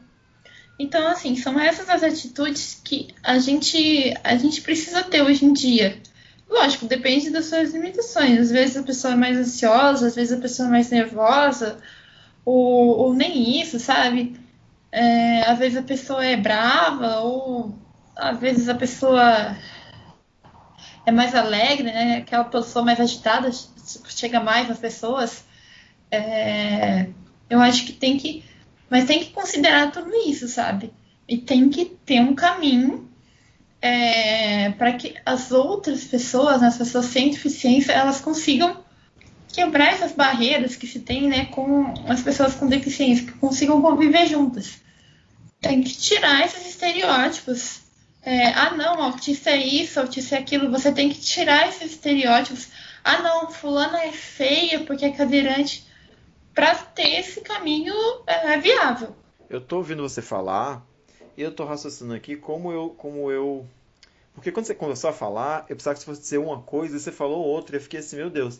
[0.77, 5.53] Então, assim, são essas as atitudes que a gente, a gente precisa ter hoje em
[5.53, 6.01] dia.
[6.49, 8.39] Lógico, depende das suas limitações.
[8.39, 11.77] Às vezes a pessoa é mais ansiosa, às vezes a pessoa é mais nervosa,
[12.45, 14.39] ou, ou nem isso, sabe?
[14.91, 17.77] É, às vezes a pessoa é brava, ou
[18.15, 19.55] às vezes a pessoa
[21.05, 22.17] é mais alegre, né?
[22.17, 23.49] Aquela pessoa mais agitada
[24.07, 25.45] chega mais nas pessoas.
[26.11, 27.09] É,
[27.49, 28.43] eu acho que tem que.
[28.89, 30.91] Mas tem que considerar tudo isso, sabe?
[31.27, 33.09] E tem que ter um caminho
[33.81, 38.83] é, para que as outras pessoas, né, as pessoas sem deficiência, elas consigam
[39.51, 44.27] quebrar essas barreiras que se tem né, com as pessoas com deficiência, que consigam conviver
[44.27, 44.79] juntas.
[45.61, 47.81] Tem que tirar esses estereótipos.
[48.21, 50.71] É, ah, não, autista é isso, autista é aquilo.
[50.71, 52.67] Você tem que tirar esses estereótipos.
[53.03, 55.88] Ah, não, fulana é feia porque é cadeirante.
[56.59, 57.95] Para ter esse caminho
[58.27, 59.15] é, viável.
[59.49, 60.85] Eu tô ouvindo você falar
[61.37, 63.65] e eu tô raciocinando aqui como eu, como eu.
[64.33, 66.99] Porque quando você começou a falar, eu pensava que você fosse dizer uma coisa e
[66.99, 67.77] você falou outra.
[67.77, 68.59] Eu fiquei assim, meu Deus,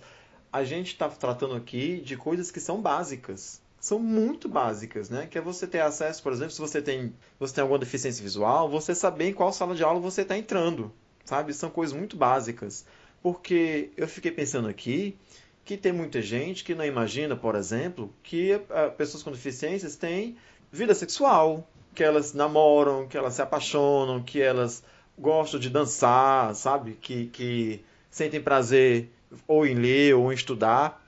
[0.49, 3.61] a gente está tratando aqui de coisas que são básicas.
[3.81, 5.27] São muito básicas, né?
[5.29, 8.69] Que é você ter acesso, por exemplo, se você tem, você tem alguma deficiência visual,
[8.69, 10.89] você saber em qual sala de aula você está entrando,
[11.25, 11.53] sabe?
[11.53, 12.85] São coisas muito básicas.
[13.21, 15.17] Porque eu fiquei pensando aqui
[15.63, 20.37] que tem muita gente que não imagina, por exemplo, que uh, pessoas com deficiências têm
[20.71, 24.83] vida sexual, que elas namoram, que elas se apaixonam, que elas
[25.17, 26.97] gostam de dançar, sabe?
[27.01, 29.09] Que, que sentem prazer
[29.47, 31.03] ou em ler ou em estudar,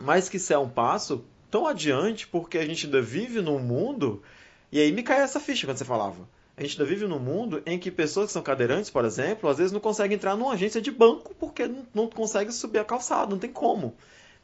[0.00, 4.22] mas que isso é um passo tão adiante porque a gente ainda vive num mundo.
[4.70, 6.26] E aí me cai essa ficha quando você falava.
[6.56, 9.56] A gente ainda vive num mundo em que pessoas que são cadeirantes, por exemplo, às
[9.58, 13.38] vezes não conseguem entrar numa agência de banco porque não, conseguem subir a calçada, não
[13.38, 13.94] tem como.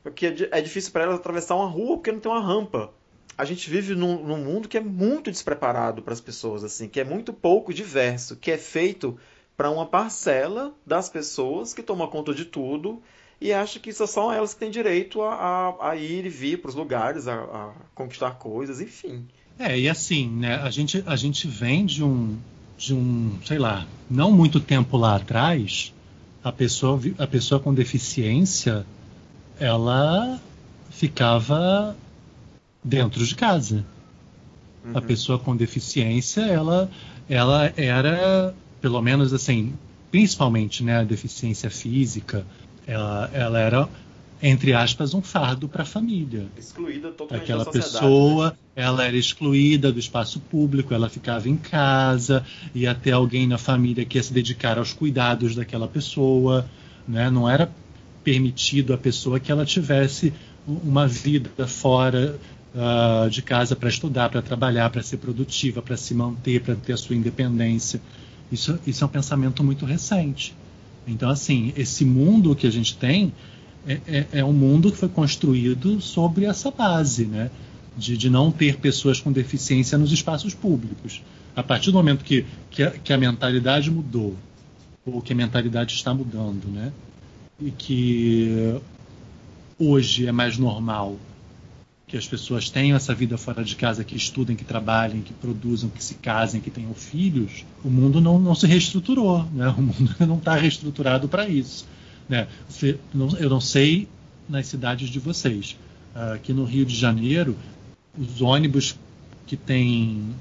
[0.02, 2.92] Porque é, é difícil para elas atravessar uma rua porque não tem uma rampa.
[3.36, 6.98] A gente vive num, num mundo que é muito despreparado para as pessoas, assim, que
[6.98, 9.18] é muito pouco diverso, que é feito
[9.56, 13.02] para uma parcela das pessoas que toma conta de tudo
[13.40, 16.60] e acha que só são elas que têm direito a, a, a ir e vir
[16.60, 19.28] para os lugares, a, a, conquistar coisas, enfim.
[19.58, 22.36] É, e assim, né, a gente, a gente vem de um,
[22.76, 25.92] de um, sei lá, não muito tempo lá atrás,
[26.44, 28.86] a pessoa, a pessoa com deficiência,
[29.58, 30.40] ela
[30.90, 31.96] ficava
[32.82, 33.84] dentro de casa.
[34.84, 34.92] Uhum.
[34.96, 36.88] A pessoa com deficiência, ela,
[37.28, 39.74] ela era pelo menos assim,
[40.10, 42.46] principalmente né, a deficiência física,
[42.86, 43.88] ela, ela era
[44.42, 46.46] entre aspas um fardo para a família.
[46.56, 48.56] Excluída totalmente Aquela da pessoa, né?
[48.76, 54.04] ela era excluída do espaço público, ela ficava em casa e até alguém na família
[54.04, 56.68] que ia se dedicar aos cuidados daquela pessoa,
[57.06, 57.30] né?
[57.30, 57.70] Não era
[58.22, 60.32] permitido a pessoa que ela tivesse
[60.66, 62.38] uma vida fora
[62.74, 66.92] uh, de casa para estudar, para trabalhar, para ser produtiva, para se manter, para ter
[66.92, 68.00] a sua independência.
[68.52, 70.54] Isso, isso é um pensamento muito recente.
[71.06, 73.32] Então, assim, esse mundo que a gente tem
[73.88, 77.50] é, é, é um mundo que foi construído sobre essa base, né?
[77.96, 81.22] De, de, não ter pessoas com deficiência nos espaços públicos.
[81.56, 84.36] A partir do momento que, que, a, que a mentalidade mudou,
[85.04, 86.92] ou que a mentalidade está mudando, né?
[87.60, 88.78] E que
[89.78, 91.16] hoje é mais normal
[92.06, 95.90] que as pessoas tenham essa vida fora de casa, que estudem, que trabalhem, que produzam,
[95.90, 99.68] que se casem, que tenham filhos, o mundo não, não se reestruturou, né?
[99.68, 101.86] o mundo não está reestruturado para isso.
[102.28, 102.46] Né?
[103.38, 104.08] Eu não sei
[104.48, 105.76] nas cidades de vocês.
[106.14, 107.56] Aqui no Rio de Janeiro,
[108.18, 108.96] os ônibus
[109.46, 110.34] que têm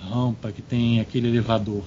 [0.00, 1.82] rampa, que tem aquele elevador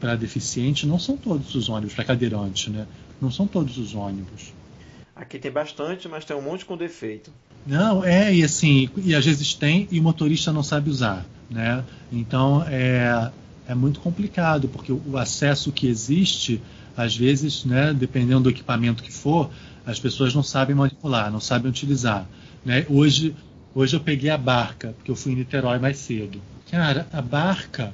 [0.00, 2.86] para deficiente, não são todos os ônibus para cadeirante, né?
[3.20, 4.52] Não são todos os ônibus.
[5.14, 7.30] Aqui tem bastante, mas tem um monte com defeito.
[7.64, 11.84] Não, é, e assim, e às vezes tem e o motorista não sabe usar, né?
[12.10, 13.30] Então é,
[13.68, 16.60] é muito complicado, porque o acesso que existe,
[16.96, 19.50] às vezes, né, dependendo do equipamento que for,
[19.84, 22.26] as pessoas não sabem manipular, não sabem utilizar.
[22.64, 22.86] Né?
[22.88, 23.34] Hoje,
[23.74, 26.40] hoje eu peguei a barca, porque eu fui em Niterói mais cedo.
[26.70, 27.92] Cara, a barca,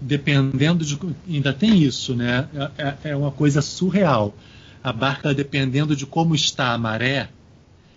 [0.00, 0.98] dependendo de.
[1.28, 2.48] Ainda tem isso, né?
[2.76, 4.34] É, é uma coisa surreal.
[4.82, 7.28] A barca, dependendo de como está a maré,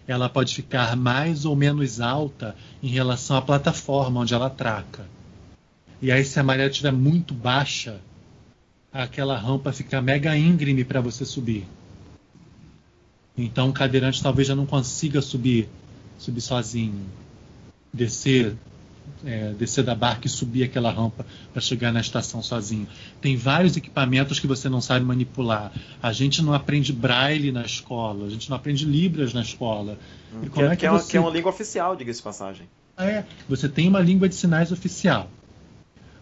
[0.08, 5.06] ela pode ficar mais ou menos alta em relação à plataforma onde ela atraca.
[6.02, 8.02] E aí, se a maré estiver muito baixa,
[8.94, 11.66] aquela rampa fica mega íngreme para você subir.
[13.36, 15.68] Então, o cadeirante talvez já não consiga subir,
[16.20, 17.04] subir sozinho,
[17.92, 18.56] descer
[19.26, 22.88] é, descer da barca e subir aquela rampa para chegar na estação sozinho.
[23.22, 25.72] Tem vários equipamentos que você não sabe manipular.
[26.02, 29.98] A gente não aprende braille na escola, a gente não aprende libras na escola.
[30.34, 32.68] Hum, que, é, que, que, é uma, que, é, uma, língua oficial, diga-se passagem.
[32.98, 35.30] É, você tem uma língua de sinais oficial,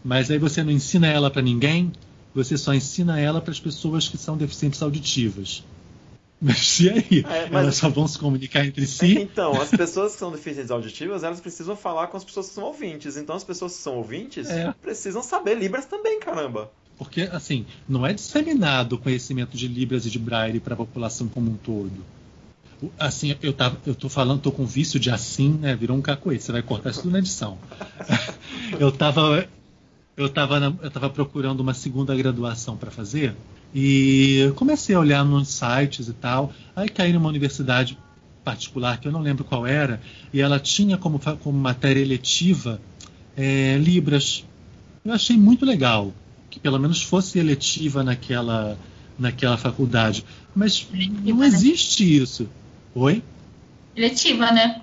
[0.04, 1.92] mas aí você não ensina ela para ninguém,
[2.34, 5.64] você só ensina ela para as pessoas que são deficientes auditivas.
[6.42, 7.26] Mas e aí?
[7.30, 7.64] É, mas...
[7.64, 9.20] Elas só vão se comunicar entre si?
[9.20, 12.64] Então, as pessoas que são deficientes auditivas, elas precisam falar com as pessoas que são
[12.64, 13.16] ouvintes.
[13.16, 14.74] Então, as pessoas que são ouvintes é.
[14.82, 16.72] precisam saber Libras também, caramba.
[16.98, 21.28] Porque, assim, não é disseminado o conhecimento de Libras e de Braille para a população
[21.28, 21.92] como um todo.
[22.98, 25.76] Assim, eu, tava, eu tô falando, tô com vício de assim, né?
[25.76, 26.44] Virou um cacoete.
[26.44, 27.60] Você vai cortar isso tudo na edição.
[28.80, 29.48] eu tava
[30.22, 33.36] eu estava eu tava procurando uma segunda graduação para fazer
[33.74, 36.54] e comecei a olhar nos sites e tal.
[36.76, 37.98] Aí caí numa universidade
[38.44, 40.02] particular que eu não lembro qual era
[40.34, 42.82] e ela tinha como, como matéria eletiva
[43.36, 44.46] é, Libras.
[45.04, 46.14] Eu achei muito legal
[46.50, 48.78] que pelo menos fosse eletiva naquela,
[49.18, 50.26] naquela faculdade.
[50.54, 51.48] Mas eletiva, não né?
[51.48, 52.10] existe né?
[52.12, 52.50] isso.
[52.94, 53.24] Oi?
[53.96, 54.82] Eletiva, né?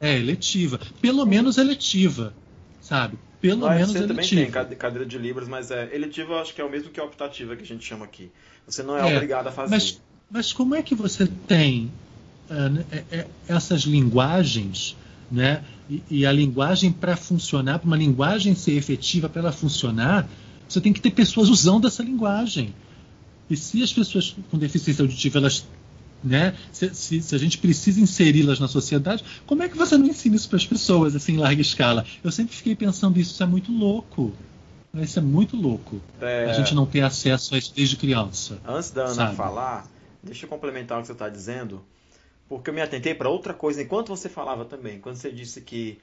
[0.00, 0.80] É, eletiva.
[1.00, 2.34] Pelo menos eletiva,
[2.80, 3.18] sabe?
[3.42, 4.52] Pelo Lá menos você eletiva.
[4.52, 7.00] também tem cadeira de Libras, mas é, eletiva eu acho que é o mesmo que
[7.00, 8.30] a optativa que a gente chama aqui.
[8.64, 9.74] Você não é, é obrigado a fazer.
[9.74, 11.90] Mas, mas como é que você tem
[12.48, 14.96] uh, essas linguagens,
[15.28, 15.64] né?
[15.90, 20.28] E, e a linguagem para funcionar, para uma linguagem ser efetiva, para ela funcionar,
[20.68, 22.72] você tem que ter pessoas usando essa linguagem.
[23.50, 25.66] E se as pessoas com deficiência auditiva elas
[26.22, 26.56] né?
[26.72, 30.36] Se, se, se, a gente precisa inseri-las na sociedade, como é que você não ensina
[30.36, 32.04] isso para as pessoas assim, em larga escala?
[32.22, 34.32] Eu sempre fiquei pensando isso, isso é muito louco.
[34.94, 36.00] Isso é muito louco.
[36.20, 36.50] É...
[36.50, 38.58] A gente não ter acesso a isso desde criança.
[38.64, 39.36] Antes da Ana sabe?
[39.36, 39.86] falar,
[40.22, 41.82] deixa eu complementar o que você está dizendo,
[42.48, 45.00] porque eu me atentei para outra coisa enquanto você falava também.
[45.00, 45.98] Quando você disse que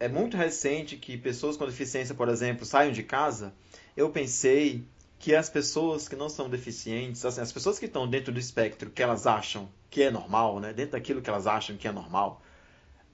[0.00, 3.54] é muito recente que pessoas com deficiência, por exemplo, saiam de casa,
[3.96, 4.82] eu pensei
[5.18, 8.90] que as pessoas que não são deficientes, assim, as pessoas que estão dentro do espectro
[8.90, 12.42] que elas acham que é normal, né, dentro daquilo que elas acham que é normal,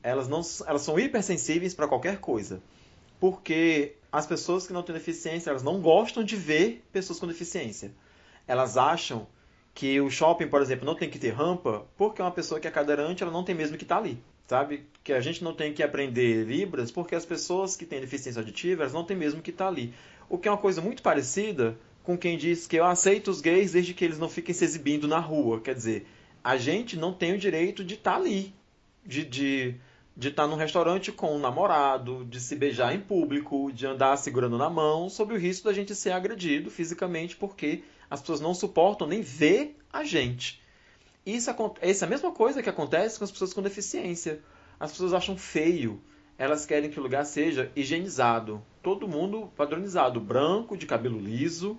[0.02, 2.62] elas não elas são hipersensíveis para qualquer coisa.
[3.20, 7.92] Porque as pessoas que não têm deficiência, elas não gostam de ver pessoas com deficiência.
[8.46, 9.26] Elas acham
[9.74, 12.70] que o shopping, por exemplo, não tem que ter rampa, porque uma pessoa que é
[12.70, 14.18] cadeirante, ela não tem mesmo que estar tá ali.
[14.48, 14.84] Sabe?
[15.04, 18.82] Que a gente não tem que aprender Libras, porque as pessoas que têm deficiência auditiva,
[18.82, 19.94] elas não têm mesmo que estar tá ali.
[20.28, 23.72] O que é uma coisa muito parecida com quem diz que eu aceito os gays
[23.72, 25.60] desde que eles não fiquem se exibindo na rua.
[25.60, 26.06] Quer dizer,
[26.42, 28.54] a gente não tem o direito de estar tá ali,
[29.04, 29.74] de, de,
[30.16, 34.16] de estar tá num restaurante com um namorado, de se beijar em público, de andar
[34.16, 38.54] segurando na mão, sob o risco da gente ser agredido fisicamente, porque as pessoas não
[38.54, 40.60] suportam nem ver a gente.
[41.24, 41.50] Isso,
[41.82, 44.40] isso é a mesma coisa que acontece com as pessoas com deficiência.
[44.78, 46.00] As pessoas acham feio,
[46.40, 48.62] elas querem que o lugar seja higienizado.
[48.82, 51.78] Todo mundo padronizado, branco, de cabelo liso,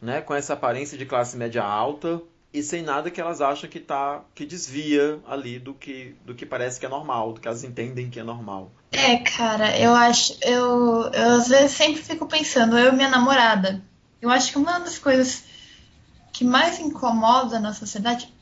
[0.00, 2.22] né, com essa aparência de classe média alta
[2.54, 6.46] e sem nada que elas acham que tá que desvia ali do que do que
[6.46, 8.70] parece que é normal, do que elas entendem que é normal.
[8.92, 13.82] É, cara, eu acho, eu, eu às vezes sempre fico pensando, eu e minha namorada,
[14.22, 15.42] eu acho que uma das coisas
[16.32, 18.32] que mais incomoda na sociedade,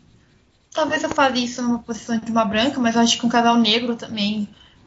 [0.75, 3.57] talvez eu fale isso numa posição de uma branca, mas eu acho que um casal
[3.57, 4.47] negro também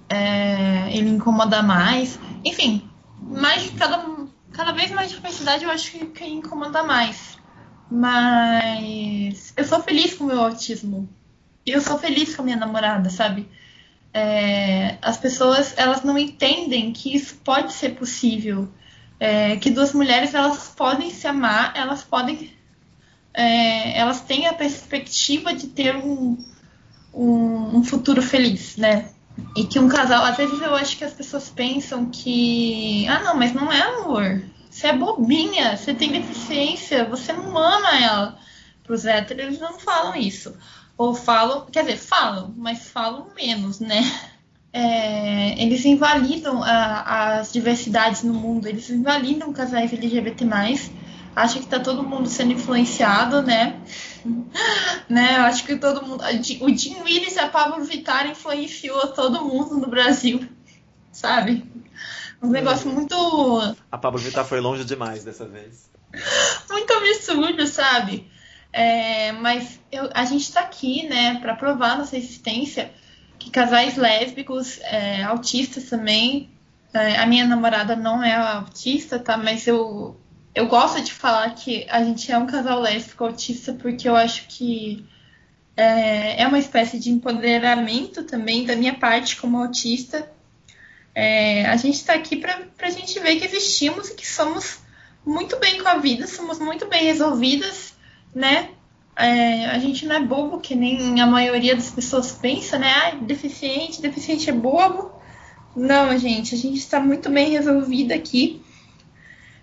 [0.09, 2.19] é, ele incomoda mais.
[2.43, 2.89] Enfim,
[3.21, 4.17] mais cada
[4.51, 7.37] cada vez mais diversidade eu acho que, que incomoda mais.
[7.89, 11.07] Mas eu sou feliz com o meu autismo.
[11.65, 13.47] Eu sou feliz com a minha namorada, sabe?
[14.13, 18.67] É, as pessoas elas não entendem que isso pode ser possível.
[19.19, 22.51] É, que duas mulheres elas podem se amar, elas podem.
[23.33, 26.37] É, elas têm a perspectiva de ter um,
[27.13, 29.09] um, um futuro feliz, né?
[29.55, 33.35] E que um casal, às vezes eu acho que as pessoas pensam que, ah, não,
[33.35, 34.43] mas não é amor.
[34.69, 38.39] Você é bobinha, você tem deficiência, você não ama ela.
[38.83, 40.55] Para os héteros, eles não falam isso.
[40.97, 44.01] Ou falam, quer dizer, falam, mas falam menos, né?
[44.71, 50.45] É, eles invalidam a, as diversidades no mundo, eles invalidam casais LGBT+,
[51.37, 53.79] acham que está todo mundo sendo influenciado, né?
[55.07, 55.37] né?
[55.37, 56.23] Eu acho que todo mundo.
[56.23, 60.49] O Jim Willis e a Pablo Vittar influenciou todo mundo no Brasil,
[61.11, 61.63] sabe?
[62.41, 63.15] Um negócio muito.
[63.91, 65.91] A Pablo Vittar foi longe demais dessa vez.
[66.71, 68.27] muito absurdo, sabe?
[68.73, 72.91] É, mas eu, a gente está aqui, né, para provar nossa existência
[73.37, 76.49] que casais lésbicos, é, autistas também.
[76.93, 79.37] É, a minha namorada não é autista, tá?
[79.37, 80.19] Mas eu
[80.57, 84.47] eu gosto de falar que a gente é um casal lésbico autista porque eu acho
[84.47, 85.05] que
[85.75, 90.27] é, é uma espécie de empoderamento também da minha parte como autista.
[91.13, 94.79] É, a gente está aqui para a gente ver que existimos e que somos
[95.23, 97.93] muito bem com a vida, somos muito bem resolvidas,
[98.33, 98.71] né?
[99.15, 102.91] É, a gente não é bobo, que nem a maioria das pessoas pensa, né?
[102.91, 105.11] Ah, deficiente, deficiente é bobo.
[105.75, 108.63] Não, gente, a gente está muito bem resolvida aqui.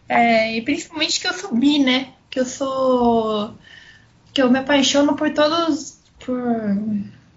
[0.09, 2.13] É, e principalmente que eu sou bi, né?
[2.31, 3.55] Que eu sou.
[4.33, 5.99] Que eu me apaixono por todos.
[6.19, 6.39] por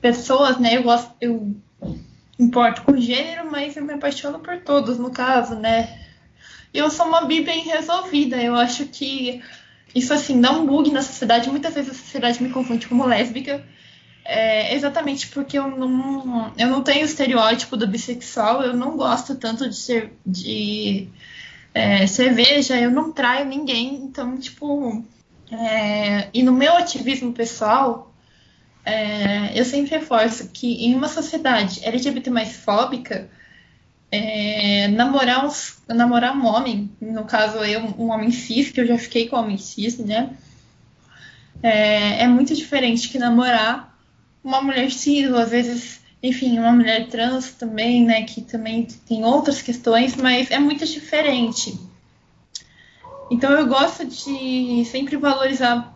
[0.02, 0.78] pessoas, né?
[0.78, 1.12] Eu gosto.
[1.22, 1.56] Eu
[2.40, 6.06] importo com gênero, mas eu me apaixono por todos, no caso, né?
[6.74, 8.38] Eu sou uma bi bem resolvida.
[8.38, 9.42] Eu acho que
[9.96, 11.50] isso, assim, dá um bug na sociedade.
[11.50, 13.64] Muitas vezes a sociedade me confunde como lésbica.
[14.24, 18.62] É, exatamente porque eu não, eu não tenho o estereótipo do bissexual.
[18.62, 20.14] Eu não gosto tanto de ser.
[20.26, 21.08] de
[21.78, 25.04] é, cerveja, eu não traio ninguém, então, tipo.
[25.52, 28.14] é, e no meu ativismo pessoal,
[28.86, 33.30] é, eu sempre reforço que em uma sociedade LGBT mais fóbica,
[34.12, 38.98] é, namorar, uns- namorar um homem, no caso eu, um homem cis, que eu já
[38.98, 40.36] fiquei com homem cis, né?
[41.62, 43.98] É, é muito diferente que namorar
[44.44, 48.24] uma mulher cis, ou às vezes, enfim, uma mulher trans também, né?
[48.24, 51.80] Que também tem outras questões, mas é muito diferente.
[53.30, 55.94] Então eu gosto de sempre valorizar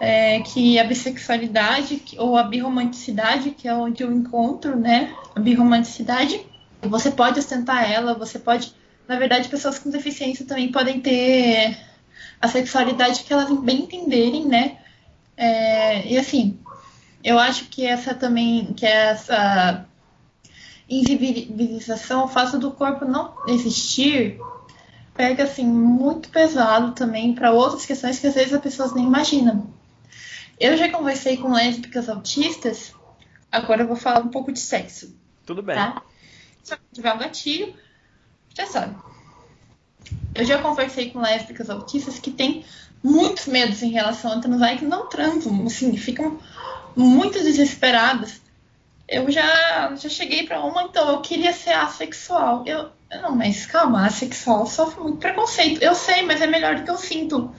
[0.00, 5.14] é, que a bissexualidade ou a birromanticidade, que é onde eu encontro, né?
[5.34, 6.44] A birromanticidade,
[6.82, 8.72] você pode ostentar ela, você pode.
[9.06, 11.76] Na verdade, pessoas com deficiência também podem ter
[12.40, 14.78] a sexualidade que elas bem entenderem, né?
[15.36, 16.58] É, e assim,
[17.24, 19.86] eu acho que essa também, que essa
[20.88, 24.38] invisibilização, o fato do corpo não existir,
[25.14, 29.72] pega assim muito pesado também para outras questões que às vezes as pessoas nem imaginam.
[30.60, 32.94] Eu já conversei com lésbicas autistas,
[33.50, 35.16] agora eu vou falar um pouco de sexo,
[35.46, 35.74] Tudo bem.
[35.74, 36.02] tá?
[36.62, 37.74] Se tiver um gatilho,
[38.54, 38.94] já sabe.
[40.34, 42.64] Eu já conversei com lésbicas autistas que têm
[43.02, 46.38] muitos medos em relação a transar e que não transam, assim, ficam
[46.96, 48.40] muito desesperadas.
[49.06, 52.64] Eu já, já cheguei pra uma, então eu queria ser assexual.
[52.66, 52.90] Eu,
[53.22, 55.82] não, mas calma, assexual sofre muito preconceito.
[55.82, 57.54] Eu sei, mas é melhor do que eu sinto.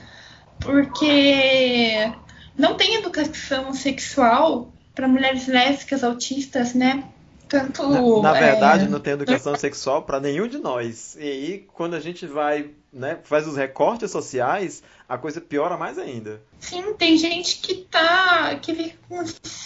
[0.60, 2.12] Porque
[2.56, 7.04] não tem educação sexual para mulheres lésbicas, autistas, né?
[7.48, 7.88] Tanto.
[8.20, 11.16] Na, na verdade, é, não tem educação sexual para nenhum de nós.
[11.18, 15.98] E aí, quando a gente vai, né, faz os recortes sociais, a coisa piora mais
[15.98, 16.40] ainda.
[16.58, 18.56] Sim, tem gente que tá.
[18.56, 19.22] que fica com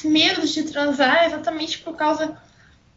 [0.08, 2.36] medos de transar exatamente por causa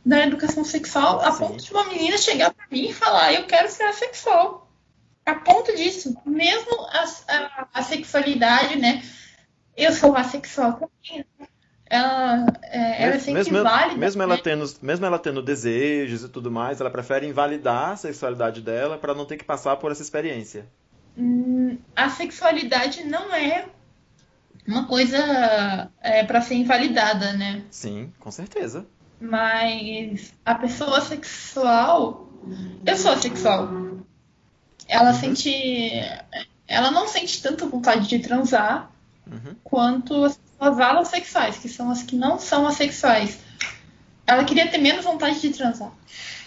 [0.04, 1.38] da educação sexual, a Sim.
[1.38, 4.68] ponto de uma menina chegar pra mim e falar, eu quero ser assexual.
[5.26, 6.18] A ponto disso.
[6.26, 9.02] Mesmo a, a, a sexualidade, né?
[9.78, 11.26] Eu sou assexual também.
[11.94, 13.54] Ela, é, ela é Mesmo,
[13.98, 14.24] mesmo, né?
[14.26, 18.98] ela tendo, mesmo ela tendo desejos e tudo mais, ela prefere invalidar a sexualidade dela
[18.98, 20.66] para não ter que passar por essa experiência.
[21.16, 23.66] Hum, a sexualidade não é
[24.68, 27.62] uma coisa é, para ser invalidada, né?
[27.70, 28.88] Sim, com certeza.
[29.22, 32.28] Mas a pessoa sexual.
[32.84, 33.70] Eu sou assexual.
[34.88, 35.14] Ela Uhum.
[35.14, 35.54] sente.
[36.68, 38.90] Ela não sente tanta vontade de transar
[39.32, 39.56] Uhum.
[39.64, 40.40] quanto as
[40.72, 43.40] pessoas alossexuais, que são as que não são assexuais.
[44.26, 45.92] Ela queria ter menos vontade de transar.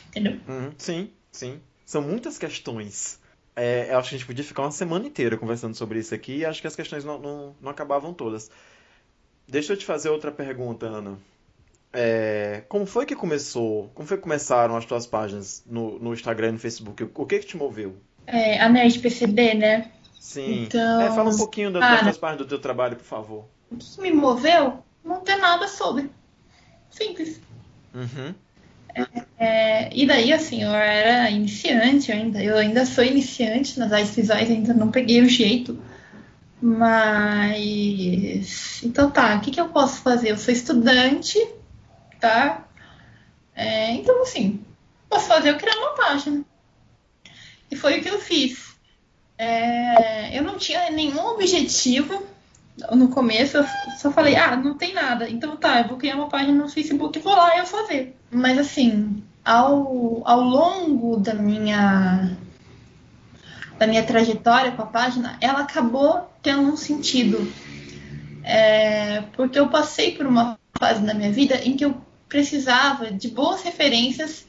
[0.09, 0.39] Entendeu?
[0.49, 1.61] Uhum, Sim, sim.
[1.85, 3.21] São muitas questões.
[3.55, 6.39] É, eu acho que a gente podia ficar uma semana inteira conversando sobre isso aqui
[6.39, 8.51] e acho que as questões não, não, não acabavam todas.
[9.49, 11.19] Deixa eu te fazer outra pergunta, Ana.
[11.93, 13.91] É, como foi que começou?
[13.95, 17.05] Como foi que começaram as tuas páginas no, no Instagram e no Facebook?
[17.15, 17.97] O, que que te moveu?
[18.27, 19.91] É, a Nerd PCB, né?
[20.21, 20.65] Sim.
[20.65, 21.93] Então, É, fala um pouquinho da- cara.
[21.95, 23.49] das tuas páginas do teu trabalho, por favor.
[23.71, 24.83] O que me moveu?
[25.05, 26.11] Não ter nada sobre.
[26.91, 27.41] Simples.
[27.95, 28.35] Uhum.
[29.39, 34.51] É, e daí, assim, eu era iniciante ainda, eu ainda sou iniciante nas artes visuais,
[34.51, 35.79] ainda não peguei o jeito.
[36.61, 37.63] Mas.
[38.83, 40.31] Então tá, o que, que eu posso fazer?
[40.31, 41.39] Eu sou estudante,
[42.19, 42.67] tá?
[43.55, 44.65] É, então, assim,
[45.09, 46.45] posso fazer eu criar uma página.
[47.71, 48.75] E foi o que eu fiz.
[49.39, 52.27] É, eu não tinha nenhum objetivo
[52.93, 53.65] no começo, eu
[53.99, 55.29] só falei, ah, não tem nada.
[55.29, 58.17] Então tá, eu vou criar uma página no Facebook e vou lá e eu fazer.
[58.31, 62.37] Mas assim, ao, ao longo da minha
[63.79, 67.53] da minha trajetória com a página, ela acabou tendo um sentido.
[68.43, 73.29] É, porque eu passei por uma fase na minha vida em que eu precisava de
[73.29, 74.47] boas referências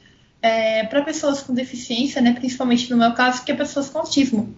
[0.89, 4.55] para pessoas com deficiência, né, principalmente no meu caso, que é pessoas com autismo.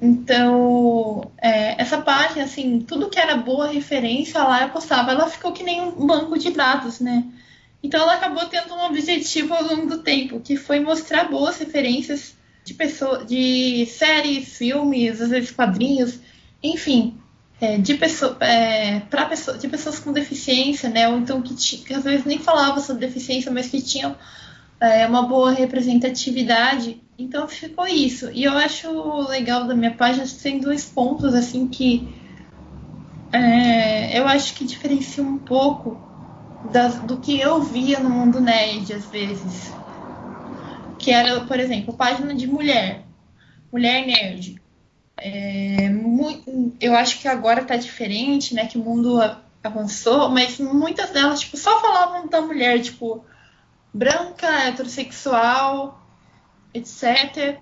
[0.00, 5.12] Então, é, essa página, assim, tudo que era boa referência lá eu postava.
[5.12, 7.24] Ela ficou que nem um banco de dados, né?
[7.82, 12.34] Então ela acabou tendo um objetivo ao longo do tempo, que foi mostrar boas referências
[12.64, 16.18] de pessoas, de séries, filmes, às vezes quadrinhos,
[16.62, 17.16] enfim,
[17.60, 21.08] é, de pessoa, é, pessoa, de pessoas com deficiência, né?
[21.08, 24.16] Ou então que, que às vezes nem falava sobre deficiência, mas que tinham
[24.80, 27.00] é, uma boa representatividade.
[27.18, 28.30] Então ficou isso.
[28.30, 28.88] E eu acho
[29.28, 32.14] legal da minha página tem dois pontos assim que
[33.32, 36.00] é, eu acho que diferencia um pouco
[36.64, 39.76] das- do que eu via no mundo nerd às vezes.
[40.98, 43.04] Que era, por exemplo, página de mulher.
[43.72, 44.60] Mulher nerd.
[45.18, 48.66] É, mu- eu acho que agora tá diferente, né?
[48.66, 49.18] Que o mundo
[49.62, 53.24] avançou, mas muitas delas, tipo, só falavam da mulher, tipo,
[53.94, 56.05] branca, heterossexual,
[56.76, 57.58] etc.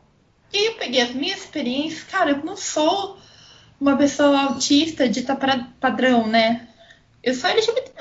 [0.53, 3.19] E eu peguei as minhas experiências, cara, eu não sou
[3.81, 6.69] uma pessoa autista dita pra- padrão, né?
[7.23, 7.93] Eu sou LGBT+,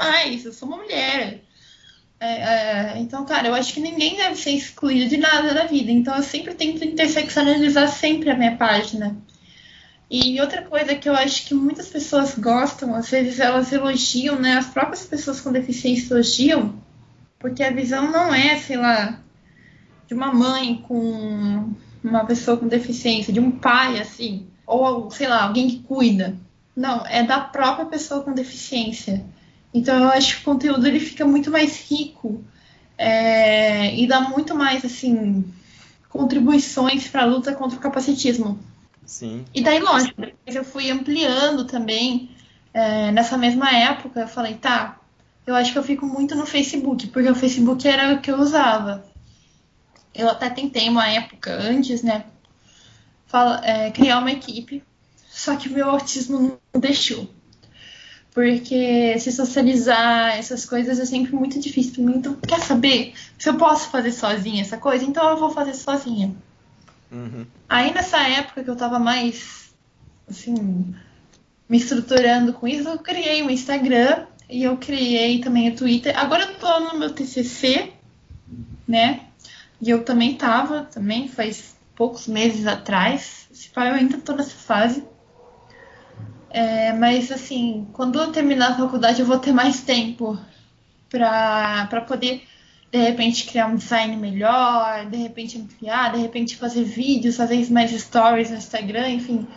[0.46, 1.42] eu sou uma mulher.
[2.20, 5.92] É, é, então, cara, eu acho que ninguém deve ser excluído de nada da vida.
[5.92, 9.18] Então, eu sempre tento interseccionalizar sempre a minha página.
[10.10, 14.58] E outra coisa que eu acho que muitas pessoas gostam, às vezes elas elogiam, né?
[14.58, 16.76] As próprias pessoas com deficiência elogiam,
[17.40, 19.23] porque a visão não é, sei lá,
[20.08, 21.74] de uma mãe com
[22.04, 26.36] uma pessoa com deficiência, de um pai, assim, ou, sei lá, alguém que cuida.
[26.76, 29.24] Não, é da própria pessoa com deficiência.
[29.74, 32.44] Então eu acho que o conteúdo ele fica muito mais rico
[32.98, 35.46] é, e dá muito mais, assim,
[36.10, 38.60] contribuições para a luta contra o capacitismo.
[39.06, 39.46] Sim.
[39.54, 42.30] E daí, lógico, depois eu fui ampliando também.
[42.74, 45.00] é, nessa mesma época, eu falei, tá,
[45.46, 48.40] eu acho que eu fico muito no Facebook, porque o Facebook era o que eu
[48.40, 49.06] usava.
[50.14, 52.26] Eu até tentei uma época antes, né,
[53.26, 54.84] fala- é, criar uma equipe,
[55.30, 57.30] só que o meu autismo não deixou.
[58.34, 62.18] Porque se socializar, essas coisas é sempre muito difícil pra mim.
[62.18, 63.14] Então, quer saber?
[63.38, 66.34] Se eu posso fazer sozinha essa coisa, então eu vou fazer sozinha.
[67.12, 67.46] Uhum.
[67.70, 69.72] Aí nessa época que eu tava mais
[70.28, 70.96] assim
[71.70, 76.18] me estruturando com isso, eu criei o Instagram e eu criei também o Twitter.
[76.18, 77.94] Agora eu tô no meu TCC,
[78.88, 79.22] né?
[79.84, 83.50] E eu também tava, também faz poucos meses atrás.
[83.52, 85.04] Se pá, eu ainda tô nessa fase.
[86.50, 90.40] É, mas assim, quando eu terminar a faculdade eu vou ter mais tempo
[91.10, 92.44] pra poder
[92.92, 97.92] de repente criar um design melhor, de repente ampliar, de repente fazer vídeos, fazer mais
[97.92, 99.48] stories no Instagram, enfim.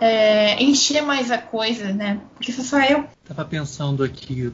[0.00, 2.20] É, encher mais a coisa, né?
[2.34, 3.06] Porque sou só eu.
[3.22, 4.52] Estava pensando aqui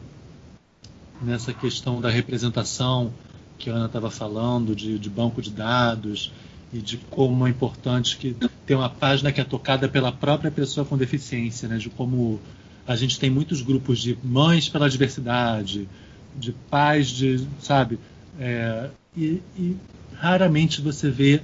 [1.20, 3.12] nessa questão da representação
[3.59, 6.32] que a Ana estava falando, de, de banco de dados
[6.72, 8.36] e de como é importante que
[8.66, 11.78] ter uma página que é tocada pela própria pessoa com deficiência, né?
[11.78, 12.40] De como
[12.86, 15.88] a gente tem muitos grupos de mães pela diversidade,
[16.36, 17.98] de pais de, sabe,
[18.38, 19.76] é, e, e
[20.16, 21.40] raramente você vê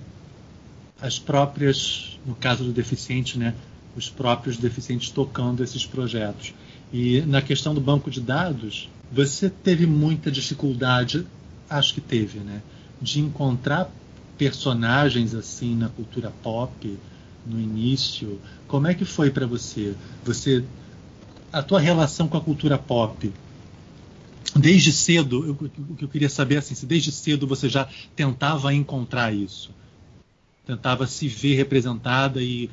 [1.00, 3.54] as próprias, no caso do deficiente, né,
[3.96, 6.54] os próprios deficientes tocando esses projetos.
[6.92, 11.26] E na questão do banco de dados, você teve muita dificuldade,
[11.70, 12.60] acho que teve, né,
[13.00, 13.90] de encontrar
[14.36, 16.98] personagens assim na cultura pop
[17.46, 18.40] no início.
[18.66, 19.94] Como é que foi para você?
[20.24, 20.64] Você
[21.52, 23.32] a tua relação com a cultura pop
[24.54, 25.56] desde cedo,
[25.90, 29.70] o que eu queria saber assim, se desde cedo você já tentava encontrar isso,
[30.66, 32.68] tentava se ver representada e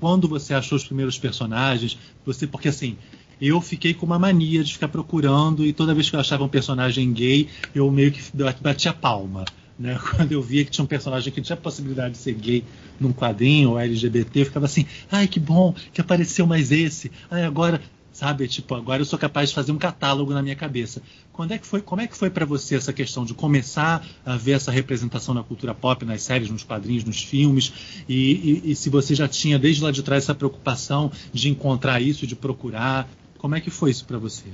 [0.00, 2.96] quando você achou os primeiros personagens, você porque assim
[3.40, 6.48] eu fiquei com uma mania de ficar procurando e toda vez que eu achava um
[6.48, 8.20] personagem gay eu meio que
[8.60, 9.44] batia palma.
[9.78, 9.98] Né?
[10.16, 12.64] Quando eu via que tinha um personagem que tinha possibilidade de ser gay
[12.98, 17.44] num quadrinho ou LGBT, eu ficava assim, ai que bom que apareceu mais esse, ai
[17.44, 17.80] agora
[18.18, 18.48] sabe?
[18.48, 21.00] Tipo, agora eu sou capaz de fazer um catálogo na minha cabeça.
[21.32, 24.36] Quando é que foi, como é que foi para você essa questão de começar a
[24.36, 27.72] ver essa representação na cultura pop, nas séries, nos quadrinhos, nos filmes?
[28.08, 32.02] E, e- e se você já tinha desde lá de trás essa preocupação de encontrar
[32.02, 33.08] isso, de procurar?
[33.38, 34.48] Como é que foi isso para você?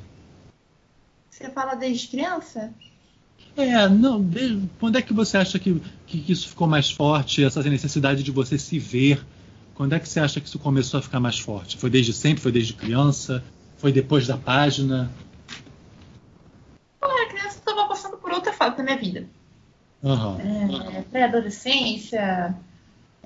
[1.30, 2.72] Você fala desde criança?
[3.56, 4.22] É, não.
[4.22, 8.22] de- quando é que você acha que, que que isso ficou mais forte, essa necessidade
[8.22, 9.24] de você se ver?
[9.74, 11.76] Quando é que você acha que isso começou a ficar mais forte?
[11.76, 12.42] Foi desde sempre?
[12.42, 13.42] Foi desde criança?
[13.78, 15.10] Foi depois da página?
[17.00, 19.26] Quando eu era criança, eu tava passando por outra fase da minha vida.
[20.02, 20.38] Aham.
[20.40, 22.54] É, pré-adolescência,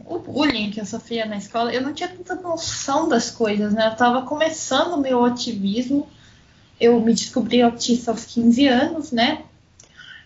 [0.07, 3.89] o bullying que eu sofria na escola, eu não tinha tanta noção das coisas, né?
[3.89, 6.09] Eu tava começando o meu ativismo.
[6.81, 9.43] Eu me descobri autista aos 15 anos, né?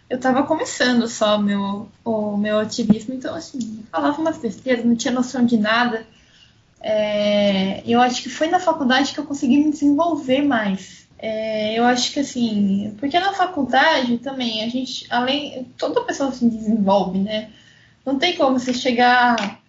[0.09, 4.95] Eu tava começando só o meu, o meu ativismo, então assim, falava umas besteiras, não
[4.95, 6.07] tinha noção de nada.
[6.81, 11.07] É, eu acho que foi na faculdade que eu consegui me desenvolver mais.
[11.19, 16.45] É, eu acho que assim, porque na faculdade também a gente, além, toda pessoa se
[16.49, 17.51] desenvolve, né?
[18.05, 19.62] Não tem como você chegar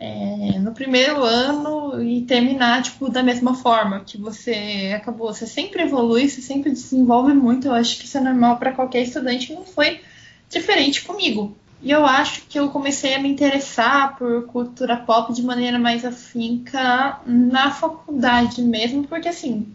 [0.00, 5.32] é, no primeiro ano e terminar tipo da mesma forma que você acabou.
[5.32, 7.68] Você sempre evolui, você sempre desenvolve muito.
[7.68, 9.52] Eu acho que isso é normal para qualquer estudante.
[9.52, 10.00] Não foi
[10.48, 11.54] diferente comigo.
[11.82, 16.04] E eu acho que eu comecei a me interessar por cultura pop de maneira mais
[16.04, 19.66] afinca na faculdade mesmo, porque assim,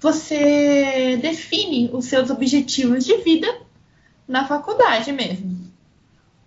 [0.00, 3.48] você define os seus objetivos de vida
[4.26, 5.59] na faculdade mesmo.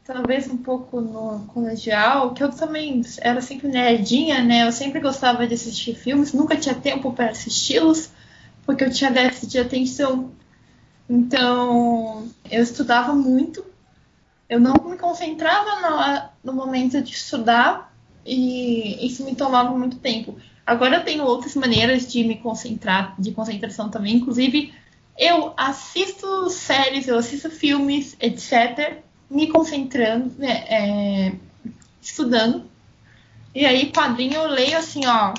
[0.05, 4.67] Talvez um pouco no colegial, que eu também era sempre nerdinha, né?
[4.67, 8.11] Eu sempre gostava de assistir filmes, nunca tinha tempo para assisti-los,
[8.65, 10.31] porque eu tinha déficit de atenção.
[11.09, 13.65] Então, eu estudava muito.
[14.49, 17.93] Eu não me concentrava no, no momento de estudar,
[18.25, 20.37] E isso me tomava muito tempo.
[20.65, 24.15] Agora eu tenho outras maneiras de me concentrar, de concentração também.
[24.15, 24.73] Inclusive,
[25.17, 31.33] eu assisto séries, eu assisto filmes, etc., me concentrando, né, é,
[32.01, 32.65] estudando.
[33.53, 35.33] E aí, quadrinho eu leio assim, ó,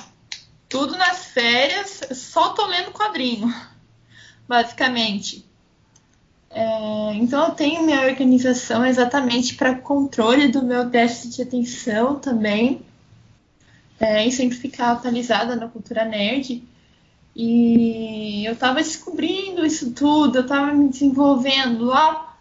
[0.69, 3.55] tudo nas férias, só tô lendo quadrinho,
[4.49, 5.45] basicamente.
[6.51, 12.83] É, então eu tenho minha organização exatamente para controle do meu déficit de atenção também.
[14.01, 16.63] É, e sempre ficar atualizada na cultura nerd.
[17.35, 22.34] E eu estava descobrindo isso tudo, eu estava me desenvolvendo lá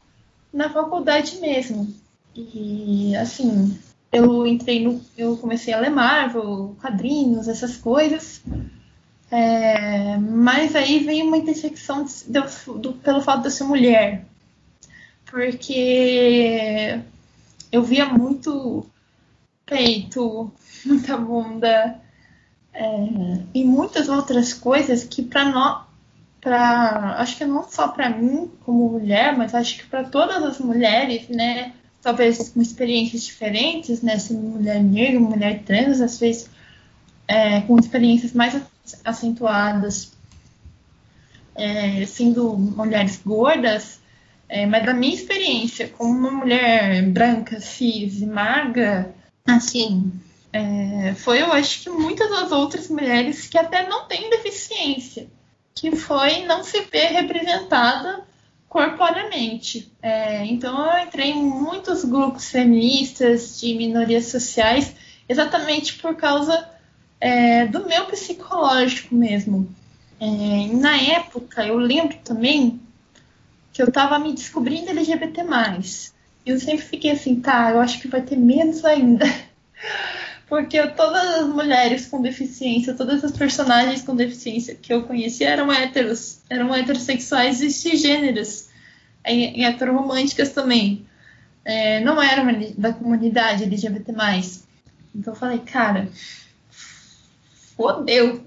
[0.54, 1.94] na faculdade mesmo.
[2.36, 3.78] E assim,
[4.12, 5.02] eu entrei no.
[5.18, 8.42] Eu comecei a ler Marvel, quadrinhos, essas coisas.
[9.32, 14.26] É, mas aí vem uma intersecção do, do, pelo fato de eu ser mulher.
[15.26, 17.00] Porque
[17.72, 18.86] eu via muito
[19.66, 20.52] peito,
[20.86, 22.00] muita bunda
[22.72, 22.86] é,
[23.54, 25.86] e muitas outras coisas que para nós,
[26.44, 30.60] para acho que não só para mim como mulher, mas acho que para todas as
[30.60, 31.74] mulheres, né?
[32.02, 34.20] Talvez com experiências diferentes, né?
[34.20, 36.50] Sendo mulher negra, mulher trans, às vezes
[37.28, 38.62] é, com experiências mais
[39.06, 40.12] acentuadas,
[41.56, 44.02] é, sendo mulheres gordas,
[44.50, 49.16] é, mas da minha experiência como uma mulher branca, cis e magra,
[49.48, 50.12] assim,
[50.52, 55.28] é, foi eu acho que muitas das outras mulheres que até não têm deficiência,
[55.76, 58.24] que foi não se ver representada
[58.70, 59.92] corporeamente.
[60.02, 64.96] É, então eu entrei em muitos grupos feministas de minorias sociais
[65.28, 66.70] exatamente por causa
[67.20, 69.74] é, do meu psicológico mesmo.
[70.20, 72.82] É, na época, eu lembro também
[73.72, 75.42] que eu estava me descobrindo LGBT+.
[76.46, 79.26] E eu sempre fiquei assim, tá, eu acho que vai ter menos ainda.
[80.54, 85.74] Porque todas as mulheres com deficiência, todas as personagens com deficiência que eu conheci eram
[85.74, 88.70] héteros, eram heterossexuais e cisgêneros,
[89.28, 91.08] e, e heteroromânticas também.
[91.66, 92.46] É, não eram
[92.78, 94.14] da comunidade LGBT+.
[95.16, 96.08] Então eu falei, cara,
[97.76, 98.46] fodeu.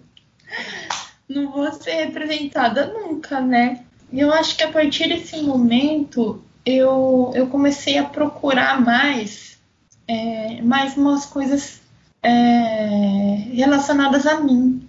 [1.29, 3.85] Não vou ser representada nunca, né?
[4.13, 9.59] E eu acho que a partir desse momento eu, eu comecei a procurar mais,
[10.07, 11.85] é, mais umas coisas
[12.27, 14.83] é, relacionadas a mim.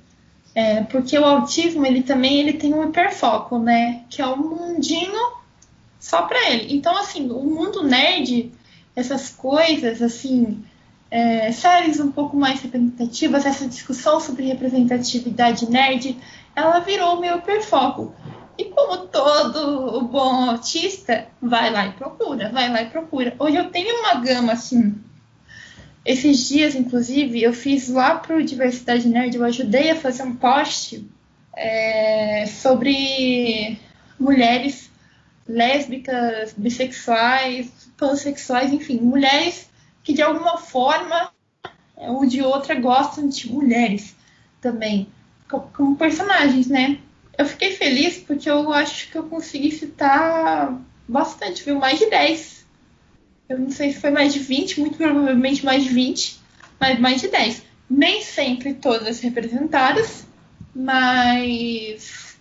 [0.55, 4.01] É, porque o autismo ele também ele tem um hiperfoco, né?
[4.09, 5.37] Que é um mundinho
[5.99, 6.75] só para ele.
[6.75, 8.51] Então, assim, o mundo nerd,
[8.95, 10.63] essas coisas, assim,
[11.11, 16.17] é, séries um pouco mais representativas, essa discussão sobre representatividade nerd,
[16.55, 18.15] ela virou meu hiperfoco.
[18.57, 23.35] E como todo o bom autista, vai lá e procura, vai lá e procura.
[23.37, 24.95] Hoje eu tenho uma gama assim.
[26.07, 31.05] Esses dias, inclusive, eu fiz lá pro Diversidade Nerd, eu ajudei a fazer um post
[31.53, 33.77] é, sobre
[34.17, 34.89] mulheres
[35.45, 39.69] lésbicas, bissexuais, pansexuais, enfim, mulheres
[40.01, 41.29] que de alguma forma
[41.97, 44.15] é, ou de outra gostam de mulheres
[44.61, 45.09] também,
[45.49, 46.99] como personagens, né?
[47.37, 51.77] Eu fiquei feliz porque eu acho que eu consegui citar bastante, viu?
[51.77, 52.65] Mais de 10.
[53.49, 56.39] Eu não sei se foi mais de 20, muito provavelmente mais de 20,
[56.79, 57.63] mas mais de 10.
[57.89, 60.27] Nem sempre todas representadas,
[60.75, 62.37] mas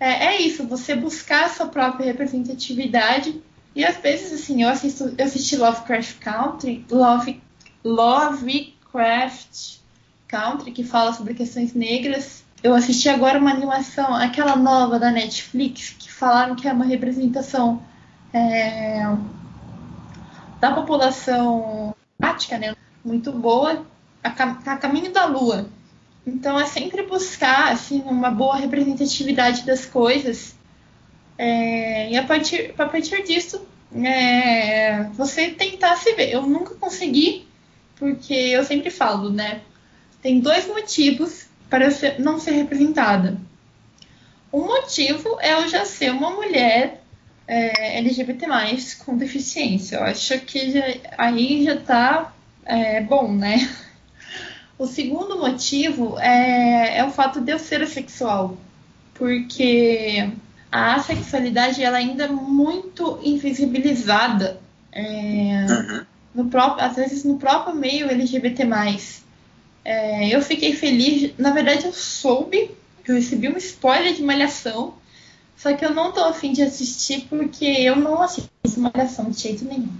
[0.00, 3.42] é, é isso, você buscar a sua própria representatividade
[3.76, 7.42] e às vezes, assim, eu assisto, eu assisti Lovecraft Country, Love,
[7.84, 9.80] Lovecraft
[10.26, 12.42] Country, que fala sobre questões negras.
[12.62, 17.82] Eu assisti agora uma animação, aquela nova da Netflix, que falaram que é uma representação
[18.32, 19.06] é,
[20.60, 22.74] da população ática, né?
[23.04, 23.86] Muito boa,
[24.22, 25.68] a, a caminho da lua.
[26.26, 30.56] Então é sempre buscar assim uma boa representatividade das coisas
[31.38, 36.32] é, e a partir, a partir disso, é, você tentar se ver.
[36.32, 37.46] Eu nunca consegui,
[37.96, 39.60] porque eu sempre falo, né?
[40.22, 43.38] Tem dois motivos para ser, não ser representada.
[44.52, 47.02] Um motivo é eu já ser uma mulher
[47.46, 48.46] é, LGBT,
[49.04, 49.96] com deficiência.
[49.96, 50.84] Eu acho que já,
[51.16, 52.34] aí já tá
[52.64, 53.68] é, bom, né?
[54.78, 58.58] O segundo motivo é, é o fato de eu ser assexual.
[59.14, 60.30] Porque
[60.70, 64.60] a sexualidade ela ainda é muito invisibilizada.
[64.92, 66.04] É, uhum.
[66.34, 68.64] no próprio, às vezes no próprio meio LGBT.
[69.84, 72.70] É, eu fiquei feliz, na verdade eu soube,
[73.06, 74.94] eu recebi um spoiler de malhação,
[75.56, 79.64] só que eu não tô afim de assistir porque eu não assisto malhação de jeito
[79.64, 79.92] nenhum.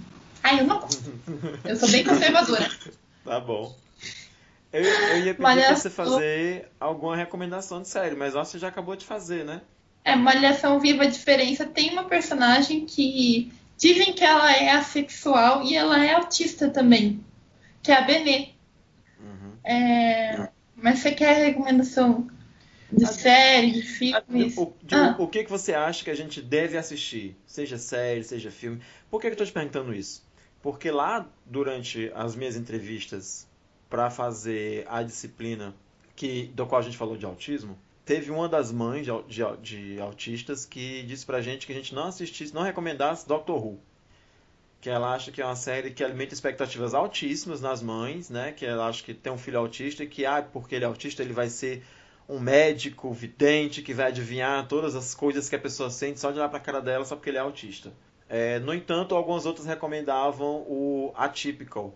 [0.43, 0.87] Ai, eu não.
[1.63, 2.69] Eu sou bem conservadora.
[3.25, 3.75] Tá bom.
[4.71, 5.75] Eu, eu ia pedir pra Malhação.
[5.75, 9.61] você fazer alguma recomendação de série, mas você já acabou de fazer, né?
[10.01, 15.75] É, Malhação Viva a Diferença tem uma personagem que dizem que ela é assexual e
[15.75, 17.19] ela é autista também,
[17.83, 18.51] que é a Benê.
[19.19, 19.51] Uhum.
[19.65, 22.29] É, mas você quer recomendação
[22.91, 24.57] de série, de filmes?
[24.57, 25.15] O, de- Ah.
[25.19, 27.35] o que, que você acha que a gente deve assistir?
[27.45, 28.81] Seja série, seja filme.
[29.09, 30.25] Por que, que eu tô te perguntando isso?
[30.61, 33.47] Porque lá, durante as minhas entrevistas
[33.89, 35.73] para fazer a disciplina
[36.15, 39.43] que, do qual a gente falou de autismo, teve uma das mães de, de,
[39.93, 43.79] de autistas que disse pra gente que a gente não assistisse, não recomendasse Doctor Who.
[44.79, 48.51] Que ela acha que é uma série que alimenta expectativas altíssimas nas mães, né?
[48.51, 51.21] Que ela acha que tem um filho autista e que, ah, porque ele é autista,
[51.23, 51.83] ele vai ser
[52.29, 56.37] um médico vidente que vai adivinhar todas as coisas que a pessoa sente só de
[56.39, 57.93] olhar pra cara dela só porque ele é autista.
[58.27, 61.95] É, no entanto, algumas outras recomendavam o Atypical.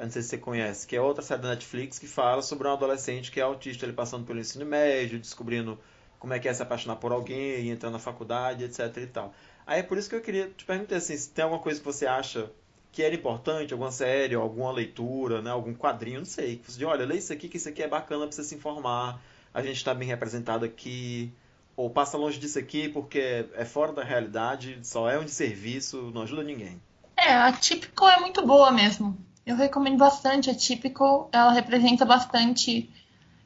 [0.00, 2.72] Não sei se você conhece, que é outra série da Netflix que fala sobre um
[2.72, 5.78] adolescente que é autista, ele passando pelo ensino médio, descobrindo
[6.18, 9.34] como é que é se apaixonar por alguém, entrar na faculdade, etc e tal.
[9.66, 11.84] Aí é por isso que eu queria te perguntar assim, se tem alguma coisa que
[11.84, 12.50] você acha
[12.90, 16.56] que era importante, alguma série, alguma leitura, né, algum quadrinho, não sei.
[16.56, 18.54] Que você diz, olha, lê isso aqui, que isso aqui é bacana pra você se
[18.54, 19.20] informar,
[19.54, 21.32] a gente está bem representado aqui,
[21.76, 26.22] ou passa longe disso aqui porque é fora da realidade, só é um serviço, não
[26.22, 26.80] ajuda ninguém.
[27.16, 29.16] É, a Typical é muito boa mesmo.
[29.46, 31.28] Eu recomendo bastante a Typical.
[31.32, 32.90] Ela representa bastante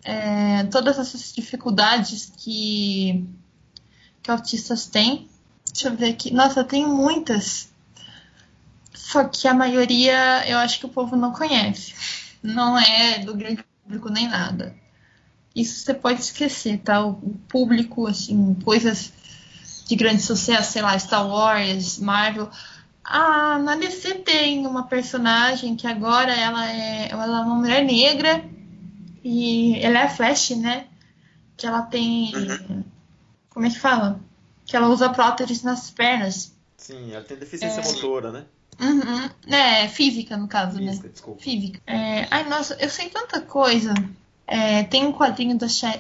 [0.05, 3.27] é, todas essas dificuldades que,
[4.23, 5.29] que autistas têm.
[5.67, 6.33] Deixa eu ver aqui.
[6.33, 7.69] Nossa, eu tenho muitas.
[8.95, 11.95] Só que a maioria eu acho que o povo não conhece.
[12.43, 14.75] Não é do grande público nem nada.
[15.57, 17.05] Isso você pode esquecer, tá?
[17.05, 19.11] O o público, assim, coisas
[19.89, 22.51] de grande sucesso, sei lá, Star Wars, Marvel.
[23.03, 28.45] Ah, na DC tem uma personagem que agora ela é, ela é uma mulher negra
[29.25, 30.87] e ela é a Flash, né?
[31.57, 32.33] Que ela tem.
[33.49, 34.21] Como é que fala?
[34.67, 36.55] Que ela usa próteses nas pernas.
[36.77, 37.85] Sim, ela tem deficiência É.
[37.93, 38.45] motora, né?
[38.79, 39.55] Uhum.
[39.55, 40.89] É, física no caso, né?
[40.89, 41.43] Física, desculpa.
[41.43, 41.81] Física.
[41.87, 43.95] É, ai, nossa, eu sei tanta coisa.
[44.47, 45.99] É, tem um quadrinho da, Sha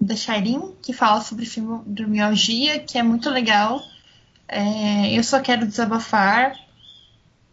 [0.00, 0.14] da
[0.82, 3.82] que fala sobre fibromialgia, que é muito legal.
[4.48, 6.58] É, eu só quero desabafar.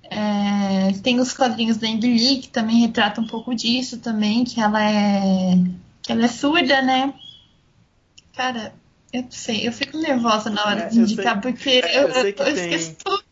[0.04, 4.84] É, tem os quadrinhos da Lee, que também retratam um pouco disso também, que ela
[4.84, 5.54] é.
[6.02, 7.14] que ela é surda, né?
[8.36, 8.74] Cara,
[9.12, 12.00] eu não sei, eu fico nervosa na hora É, de eu indicar, sei- porque é,
[12.04, 13.24] eu, eu sei que eu tem- esqueço tudo.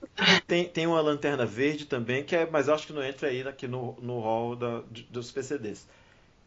[0.48, 3.42] Tem, tem uma lanterna verde também, que é, mas eu acho que não entra aí
[3.48, 5.88] aqui no, no hall da- dos PCDs.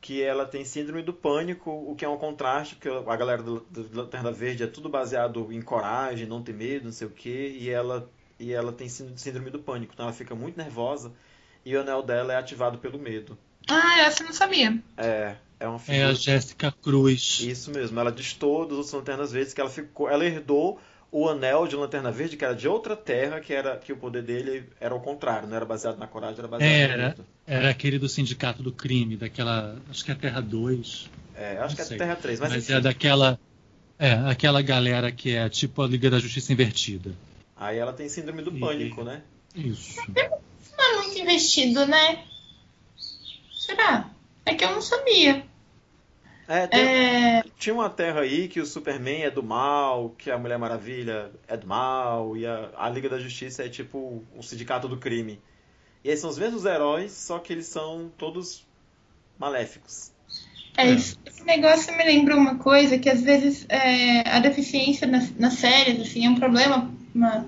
[0.06, 3.60] Que ela tem síndrome do pânico, o que é um contraste, porque a galera do,
[3.70, 7.56] do Lanterna Verde é tudo baseado em coragem, não ter medo, não sei o quê,
[7.58, 8.06] e ela,
[8.38, 11.10] e ela tem síndrome do pânico, então ela fica muito nervosa
[11.64, 13.38] e o anel dela é ativado pelo medo.
[13.66, 14.78] Ah, essa eu não sabia.
[14.98, 16.08] É, é uma É figura.
[16.10, 17.40] a Jéssica Cruz.
[17.40, 20.78] Isso mesmo, ela distou dos outros Lanternas Verdes que ela ficou, ela herdou
[21.16, 24.20] o anel de Lanterna Verde que era de outra terra, que era que o poder
[24.24, 27.16] dele era o contrário, não era baseado na coragem, era baseado no Era.
[27.46, 29.76] Era aquele do Sindicato do Crime, daquela.
[29.88, 31.08] Acho que é a Terra 2.
[31.36, 31.98] É, acho Não que é sei.
[31.98, 32.72] Terra 3, mas, Mas, enfim.
[32.72, 33.38] é daquela.
[33.96, 37.12] É, aquela galera que é tipo a Liga da Justiça Invertida.
[37.56, 39.22] Aí ela tem síndrome do E- pânico, né?
[39.54, 40.00] Isso.
[40.08, 42.24] Não é muito investido, né?
[43.56, 44.10] Será?
[44.44, 45.46] É que eu não sabia.
[46.46, 50.38] É, tem- É, tinha uma terra aí que o Superman é do mal, que a
[50.38, 54.86] Mulher Maravilha é do mal, e a, a Liga da Justiça é tipo um sindicato
[54.88, 55.40] do crime.
[56.04, 58.66] E eles são os mesmos heróis, só que eles são todos
[59.38, 60.12] maléficos.
[60.76, 65.34] é, esse esse negócio me lembrou uma coisa que às vezes é, a deficiência nas,
[65.36, 67.46] nas séries assim, é um problema uma-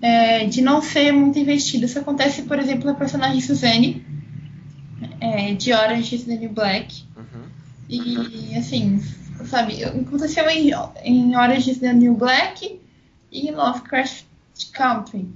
[0.00, 1.84] é, de não ser muito investido.
[1.86, 4.04] Isso acontece, por exemplo, na personagem Suzanne,
[5.20, 7.02] é, de Orange is the New Black.
[7.16, 7.25] Uhum.
[7.88, 9.00] E assim,
[9.46, 10.70] sabe, aconteceu em,
[11.04, 12.80] em Orange the New Black
[13.30, 14.24] e Lovecraft
[14.72, 15.26] Country.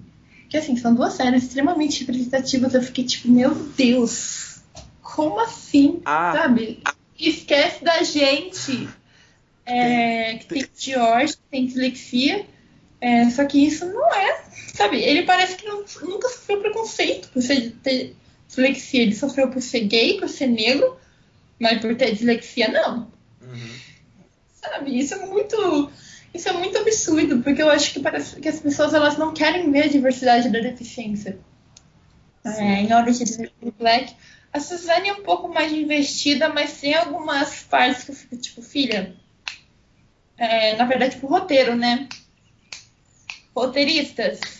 [0.48, 2.74] Que assim, são duas séries extremamente representativas.
[2.74, 4.62] Eu fiquei tipo, meu Deus,
[5.00, 6.00] como assim?
[6.04, 6.82] Ah, Sabe?
[7.18, 8.88] Esquece da gente.
[9.64, 12.46] É, que tem George, que tem dislexia.
[13.00, 14.42] É, só que isso não é.
[14.74, 14.98] Sabe?
[15.00, 18.16] Ele parece que não- nunca sofreu preconceito por ser, ter
[18.48, 19.02] dislexia.
[19.02, 20.96] Ele sofreu por ser gay, por ser negro,
[21.60, 23.12] mas por ter dislexia, não.
[23.42, 23.70] uhum.
[24.54, 24.98] Sabe?
[24.98, 25.90] Isso é muito.
[26.32, 29.70] Isso é muito absurdo, porque eu acho que parece que as pessoas elas não querem
[29.70, 31.38] ver a diversidade da deficiência.
[32.44, 34.14] É, em Orange is the New Black,
[34.52, 38.62] a Suzane é um pouco mais investida, mas tem algumas partes que eu fico tipo,
[38.62, 39.14] filha.
[40.38, 42.08] é, na verdade, pro roteiro, né?
[43.54, 44.59] Roteiristas.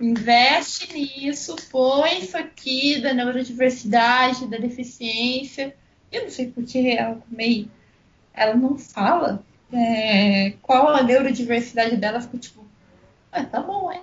[0.00, 5.74] Investe nisso, põe isso aqui da neurodiversidade, da deficiência.
[6.10, 7.70] Eu não sei porque ela meio.
[8.34, 12.20] Ela não fala é, qual a neurodiversidade dela.
[12.20, 12.64] Ficou tipo,
[13.30, 14.00] ah, tá bom, é.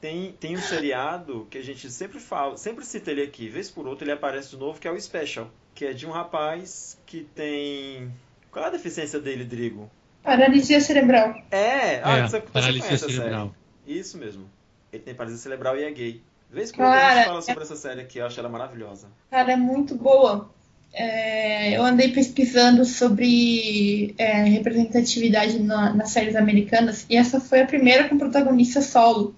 [0.00, 3.86] Tem, tem um seriado que a gente sempre fala, sempre cita ele aqui, vez por
[3.88, 7.26] outra ele aparece de novo, que é o Special, que é de um rapaz que
[7.34, 8.12] tem.
[8.52, 9.90] Qual é a deficiência dele, Drigo?
[10.22, 11.34] Paralisia cerebral.
[11.50, 13.54] É, ah, É, você, você paralisia conhece a cerebral.
[13.86, 13.98] série.
[13.98, 14.48] Isso mesmo.
[14.92, 16.22] Ele tem paralisia cerebral e é gay.
[16.50, 19.08] Vez por Cara, outra a gente fala sobre essa série aqui, eu acho ela maravilhosa.
[19.30, 20.50] Cara, é muito boa.
[20.92, 27.66] É, eu andei pesquisando sobre é, representatividade na- nas séries americanas e essa foi a
[27.66, 29.34] primeira com protagonista solo,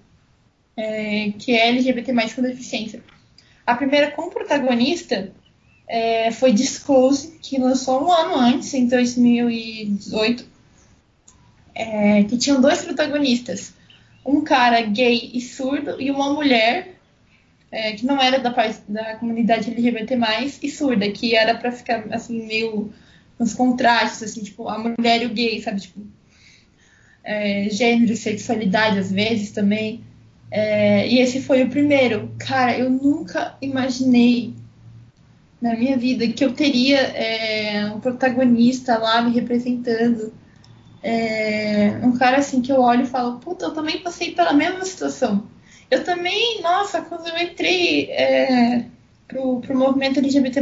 [0.77, 3.03] é, que é LGBT com deficiência.
[3.67, 5.31] A primeira com protagonista
[5.85, 10.45] é, foi Disclose, que lançou um ano antes, em 2018,
[11.75, 13.73] é, que tinham dois protagonistas.
[14.25, 16.95] Um cara gay e surdo e uma mulher
[17.71, 18.53] é, que não era da,
[18.87, 20.17] da comunidade LGBT+,
[20.61, 22.91] e surda, que era pra ficar, assim, meio
[23.39, 26.01] nos contrastes, assim, tipo, a mulher e o gay, sabe, tipo,
[27.23, 30.03] é, gênero e sexualidade, às vezes, também.
[30.51, 32.29] É, e esse foi o primeiro.
[32.37, 34.53] Cara, eu nunca imaginei
[35.61, 40.33] na minha vida que eu teria é, um protagonista lá me representando.
[41.03, 44.85] É, um cara, assim, que eu olho e falo, puta, eu também passei pela mesma
[44.85, 45.47] situação.
[45.89, 48.85] Eu também, nossa, quando eu entrei é,
[49.27, 50.61] pro, pro movimento LGBT,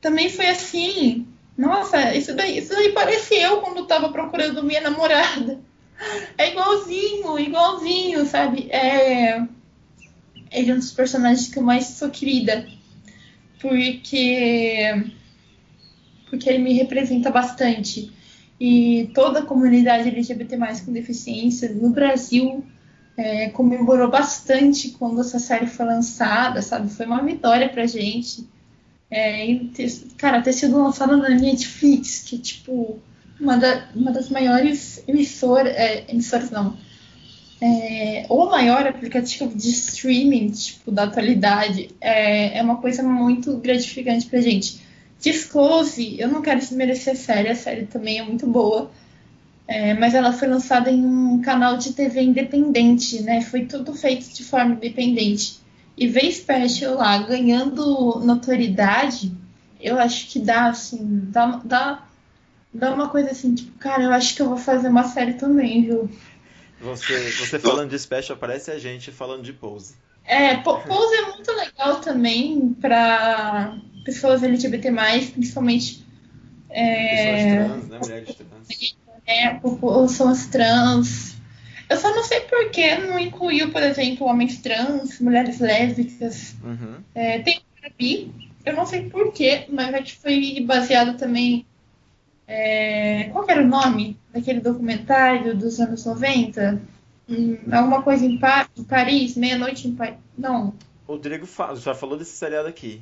[0.00, 1.26] também foi assim.
[1.56, 5.60] Nossa, isso daí, isso daí parece eu quando tava procurando minha namorada.
[6.36, 8.68] É igualzinho, igualzinho, sabe?
[8.70, 9.40] É,
[10.50, 12.66] ele é um dos personagens que eu mais sou querida.
[13.60, 15.12] Porque,
[16.28, 18.12] porque ele me representa bastante.
[18.64, 20.56] E toda a comunidade LGBT
[20.86, 22.64] com deficiência no Brasil
[23.16, 26.88] é, comemorou bastante quando essa série foi lançada, sabe?
[26.88, 28.46] Foi uma vitória pra gente.
[29.10, 33.00] É, ter, cara, ter sido lançada na Netflix, que tipo,
[33.40, 36.78] uma, da, uma das maiores emissoras, é, emissoras não,
[37.60, 44.24] é, o maior aplicativo de streaming, tipo, da atualidade, é, é uma coisa muito gratificante
[44.26, 44.80] pra gente.
[45.22, 48.90] Disclose, eu não quero desmerecer a série, a série também é muito boa,
[49.68, 53.40] é, mas ela foi lançada em um canal de TV independente, né?
[53.40, 55.60] Foi tudo feito de forma independente.
[55.96, 59.32] E ver Special lá ganhando notoriedade,
[59.80, 60.98] eu acho que dá, assim,
[61.30, 62.02] dá, dá,
[62.74, 65.82] dá uma coisa assim, tipo, cara, eu acho que eu vou fazer uma série também,
[65.82, 66.10] viu?
[66.80, 69.94] Você, você falando de Special, parece a gente falando de Pose.
[70.24, 74.90] É, Po- Pose é muito legal também para pessoas LGBT+,
[75.32, 76.04] principalmente
[76.70, 77.98] é, Pessoas trans, né?
[77.98, 78.96] Mulheres trans.
[79.26, 81.36] é, populações trans.
[81.88, 86.54] Eu só não sei por que não incluiu, por exemplo, homens trans, mulheres lésbicas.
[86.64, 86.96] Uhum.
[87.14, 87.60] É, tem
[87.98, 88.32] bi,
[88.64, 91.66] eu não sei por quê, mas acho que foi baseado também.
[92.46, 96.80] É, qual que era o nome daquele documentário dos anos 90?
[97.28, 100.16] Hum, alguma coisa em, Pa- em Paris, meia-noite em Paris.
[100.36, 100.74] Não.
[101.06, 101.46] Rodrigo
[101.76, 103.00] já falou desse seriado aqui.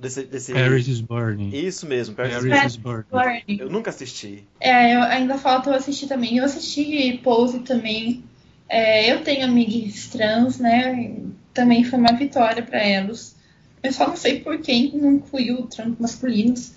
[0.00, 0.52] Desse, desse...
[0.52, 1.50] Paris is Burning.
[1.54, 3.06] Isso mesmo, Paris is Paris is Burning.
[3.12, 3.58] Learning.
[3.60, 4.44] Eu nunca assisti.
[4.58, 6.38] É, eu, ainda falta eu assistir também.
[6.38, 8.24] Eu assisti Pose também.
[8.68, 11.16] É, eu tenho amigas trans, né?
[11.52, 13.36] Também foi uma vitória para elas.
[13.82, 16.72] Eu só não sei por que não incluiu trans masculinos.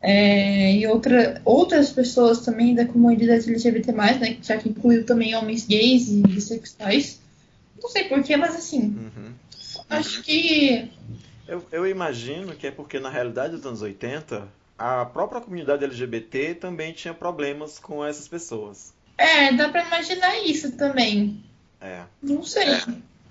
[0.00, 4.36] É, e outra, outras pessoas também da comunidade LGBT, né?
[4.42, 7.20] Já que incluiu também homens gays e bissexuais.
[7.82, 9.32] Não sei porquê, mas assim, Uhum.
[9.90, 10.88] acho que.
[11.48, 16.54] Eu, eu imagino que é porque na realidade dos anos 80, a própria comunidade LGBT
[16.54, 18.92] também tinha problemas com essas pessoas.
[19.16, 21.42] É, dá pra imaginar isso também.
[21.80, 22.02] É.
[22.22, 22.66] Não sei.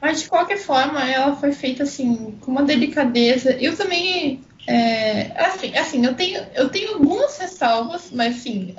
[0.01, 3.51] Mas de qualquer forma, ela foi feita assim, com uma delicadeza.
[3.51, 4.41] Eu também.
[4.67, 8.75] É, assim, assim, eu tenho, eu tenho algumas ressalvas, mas assim,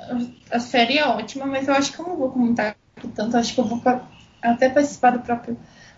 [0.51, 2.75] a, a série é ótima, mas eu acho que eu não vou comentar
[3.15, 4.05] tanto, acho que eu vou pa-
[4.41, 5.57] até participar do próprio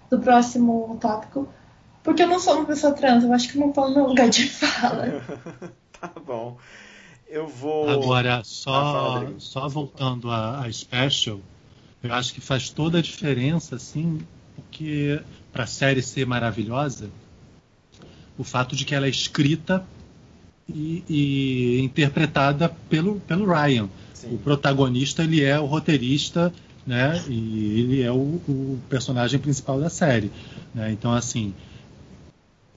[0.10, 1.52] do próximo tópico.
[2.04, 4.08] Porque eu não sou uma pessoa trans, eu acho que eu não tô no meu
[4.08, 5.22] lugar de fala.
[6.00, 6.58] tá bom.
[7.28, 7.88] Eu vou.
[7.90, 11.40] Agora, só, só voltando a, a Special,
[12.04, 14.20] eu acho que faz toda a diferença, assim,
[14.56, 15.22] porque
[15.52, 17.10] para a série ser maravilhosa,
[18.38, 19.86] o fato de que ela é escrita
[20.68, 23.86] e, e interpretada pelo, pelo Ryan.
[23.86, 24.38] O Sim.
[24.38, 26.54] protagonista ele é o roteirista,
[26.86, 27.22] né?
[27.28, 30.32] E ele é o, o personagem principal da série.
[30.74, 30.92] né?
[30.92, 31.54] Então, assim,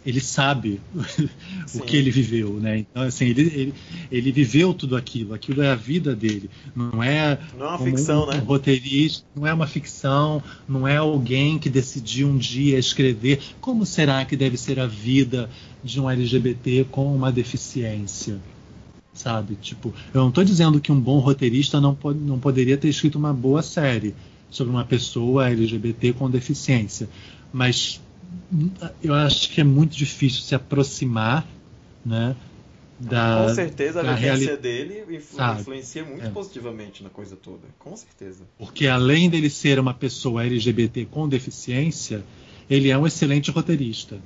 [0.05, 0.81] ele sabe
[1.75, 2.79] o que ele viveu, né?
[2.79, 3.75] Então, assim, ele, ele,
[4.11, 8.25] ele viveu tudo aquilo, aquilo é a vida dele, não é Não é uma ficção,
[8.25, 8.37] um, né?
[8.37, 13.87] um roteirista, não é uma ficção, não é alguém que decidiu um dia escrever como
[13.87, 15.49] será que deve ser a vida
[15.83, 18.39] de um LGBT com uma deficiência,
[19.13, 19.57] sabe?
[19.57, 23.19] Tipo, eu não estou dizendo que um bom roteirista não, po não poderia ter escrito
[23.19, 24.15] uma boa série
[24.51, 27.09] sobre uma pessoa LGBT com deficiência,
[27.53, 28.01] mas
[29.03, 31.47] eu acho que é muito difícil se aproximar,
[32.05, 32.35] né?
[33.01, 35.61] Da, Com certeza a vivência reali- dele influ- Sabe?
[35.61, 36.31] influencia muito É.
[36.31, 37.67] positivamente na coisa toda.
[37.79, 38.45] Com certeza.
[38.57, 42.23] Porque além dele ser uma pessoa LGBT com deficiência,
[42.71, 44.19] ele é um excelente roteirista.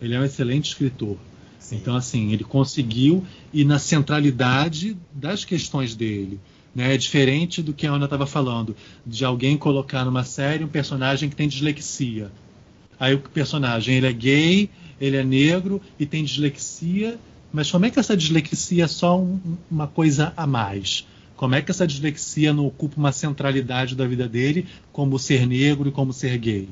[0.00, 1.16] Ele é um excelente escritor.
[1.58, 1.76] Sim.
[1.76, 6.38] Então, assim, ele conseguiu ir na centralidade das questões dele.
[6.74, 6.94] Né?
[6.94, 11.28] É diferente do que a Ana estava falando, de alguém colocar numa série um personagem
[11.28, 12.30] que tem dislexia.
[12.98, 14.70] Aí o personagem ele é gay,
[15.00, 17.18] ele é negro e tem dislexia,
[17.52, 19.38] mas como é que essa dislexia é só um-
[19.70, 21.06] uma coisa a mais?
[21.36, 25.88] Como é que essa dislexia não ocupa uma centralidade da vida dele, como ser negro
[25.88, 26.68] e como ser gay?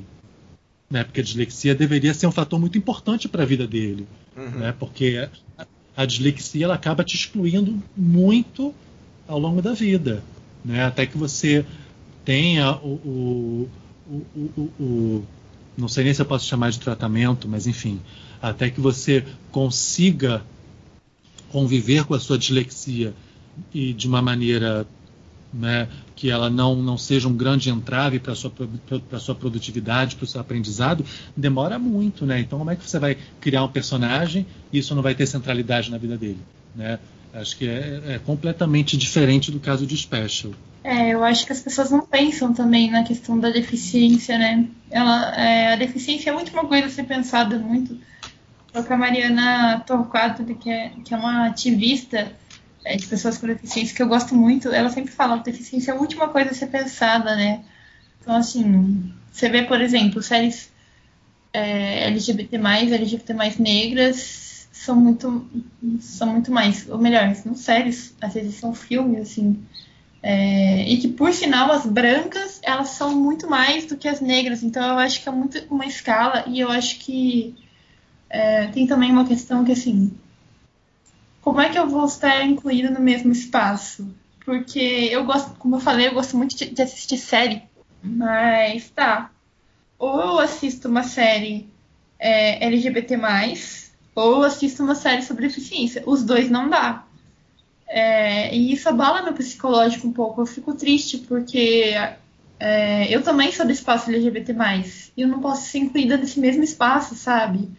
[0.89, 1.03] Né?
[1.03, 4.49] Porque a dislexia deveria ser um fator muito importante para a vida dele Uhum.
[4.59, 4.73] né?
[4.79, 5.65] Porque a,
[5.95, 8.73] a dislexia ela acaba te excluindo muito
[9.27, 10.23] ao longo da vida,
[10.65, 10.83] né?
[10.85, 11.63] Até que você
[12.25, 13.69] tenha o, o,
[14.09, 15.23] o, o- o-
[15.77, 17.99] não sei nem se eu posso chamar de tratamento, mas enfim,
[18.41, 20.43] até que você consiga
[21.51, 23.13] conviver com a sua dislexia
[23.73, 24.87] e de uma maneira
[25.53, 28.51] né, que ela não, não seja um grande entrave para a sua,
[29.19, 31.05] sua produtividade, para o seu aprendizado,
[31.37, 32.39] demora muito, né?
[32.39, 35.91] Então, como é que você vai criar um personagem e isso não vai ter centralidade
[35.91, 36.39] na vida dele,
[36.75, 36.97] né?
[37.31, 40.53] Acho que é, é completamente diferente do caso de Special.
[40.83, 44.67] É, eu acho que as pessoas não pensam também na questão da deficiência, né?
[44.91, 47.97] Ela, é, a deficiência é muito uma coisa a ser pensada muito.
[48.73, 52.33] Foi com a Mariana Torquato, que é, que é uma ativista
[52.83, 55.95] é, de pessoas com deficiência, que eu gosto muito, ela sempre fala que deficiência é
[55.95, 57.63] a última coisa a ser pensada, né?
[58.21, 60.71] Então, assim, você vê, por exemplo, séries
[61.53, 65.47] é, LGBT+, LGBT+, negras, são muito,
[66.01, 69.63] são muito mais, ou melhor, não séries, às vezes são filmes, assim,
[70.25, 74.63] é, e que, por sinal, as brancas, elas são muito mais do que as negras.
[74.63, 76.45] Então, eu acho que é muito uma escala.
[76.47, 77.53] E eu acho que
[78.29, 80.13] é, tem também uma questão que, assim,
[81.41, 84.15] como é que eu vou estar incluída no mesmo espaço?
[84.45, 84.79] Porque
[85.11, 87.63] eu gosto, como eu falei, eu gosto muito de, de assistir série.
[88.01, 89.29] Mas, tá.
[89.99, 91.69] Ou eu assisto uma série
[92.17, 93.17] é, LGBT+,
[94.15, 96.01] ou eu assisto uma série sobre deficiência.
[96.05, 97.05] Os dois não dá.
[97.95, 100.41] É, e isso abala meu psicológico um pouco.
[100.41, 101.93] Eu fico triste porque
[102.59, 104.51] é, eu também sou do espaço LGBT+.
[105.15, 107.69] E eu não posso ser incluída nesse mesmo espaço, sabe?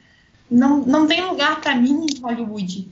[0.49, 2.89] Não, não tem lugar pra mim em Hollywood.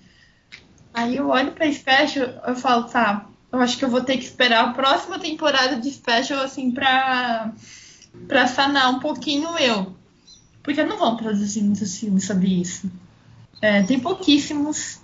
[0.93, 4.25] Aí eu olho pra Special, eu falo, tá, eu acho que eu vou ter que
[4.25, 7.53] esperar a próxima temporada de Special, assim, pra,
[8.27, 9.95] pra sanar um pouquinho eu.
[10.61, 12.91] Porque não vão produzir muitos filmes sobre isso.
[13.61, 15.02] É, tem pouquíssimos.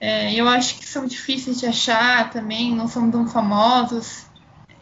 [0.00, 4.26] É, eu acho que são difíceis de achar também, não são tão famosos.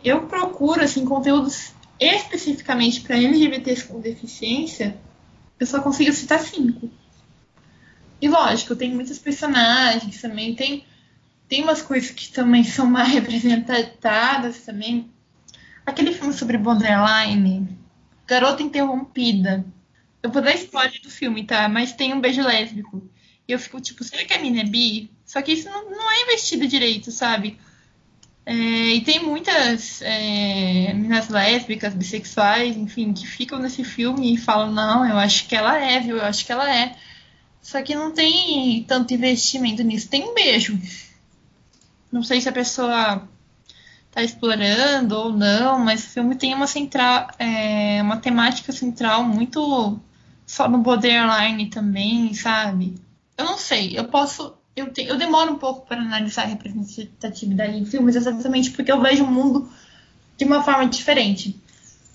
[0.05, 4.97] Eu procuro assim conteúdos especificamente para LGBTs com deficiência.
[5.59, 6.91] Eu só consigo citar cinco.
[8.21, 10.85] E lógico, tem muitos personagens também, tem
[11.49, 15.11] tem umas coisas que também são mais representadas também.
[15.85, 17.79] Aquele filme sobre borderline,
[18.27, 19.64] Garota Interrompida.
[20.23, 21.68] Eu vou dar spoiler do filme, tá?
[21.68, 23.09] Mas tem um beijo lésbico.
[23.49, 25.11] E eu fico tipo, será que a mina é bi?
[25.25, 27.59] Só que isso não, não é investido direito, sabe?
[28.45, 34.71] É, e tem muitas é, meninas lésbicas, bissexuais, enfim, que ficam nesse filme e falam,
[34.71, 36.17] não, eu acho que ela é, viu?
[36.17, 36.97] Eu acho que ela é.
[37.61, 40.09] Só que não tem tanto investimento nisso.
[40.09, 40.79] Tem um beijo.
[42.13, 43.29] Não sei se a pessoa
[44.13, 50.01] tá explorando ou não, mas o filme tem uma central, é, uma temática central muito
[50.47, 52.95] só no borderline também, sabe?
[53.37, 54.57] Eu não sei, eu posso.
[54.75, 59.00] Eu, te, eu demoro um pouco para analisar a representatividade em filmes exatamente porque eu
[59.00, 59.71] vejo o mundo
[60.37, 61.58] de uma forma diferente.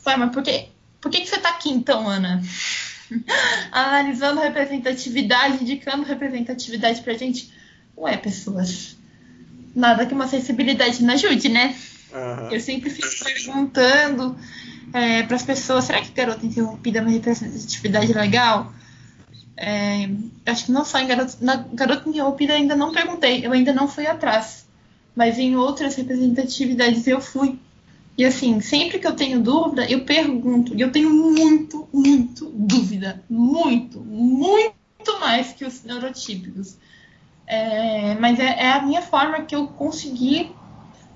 [0.06, 0.68] Ué, mas por, que,
[1.00, 2.42] por que, que você tá aqui então, Ana?
[3.72, 7.52] Analisando representatividade, indicando representatividade pra gente.
[7.98, 8.98] Ué, pessoas.
[9.76, 11.76] Nada que uma sensibilidade não ajude, né?
[12.14, 12.50] Aham.
[12.52, 14.38] Eu sempre fico perguntando
[14.94, 18.74] é, para as pessoas: será que garota interrompida é uma representatividade legal?
[19.64, 20.10] É,
[20.48, 23.88] acho que não só em garota, na garota interrompida ainda não perguntei, eu ainda não
[23.88, 24.68] fui atrás.
[25.16, 27.60] Mas em outras representatividades eu fui.
[28.18, 30.74] E assim, sempre que eu tenho dúvida, eu pergunto.
[30.76, 33.24] E eu tenho muito, muito dúvida.
[33.30, 36.76] Muito, muito mais que os neurotípicos.
[37.46, 40.52] É, mas é, é a minha forma que eu consegui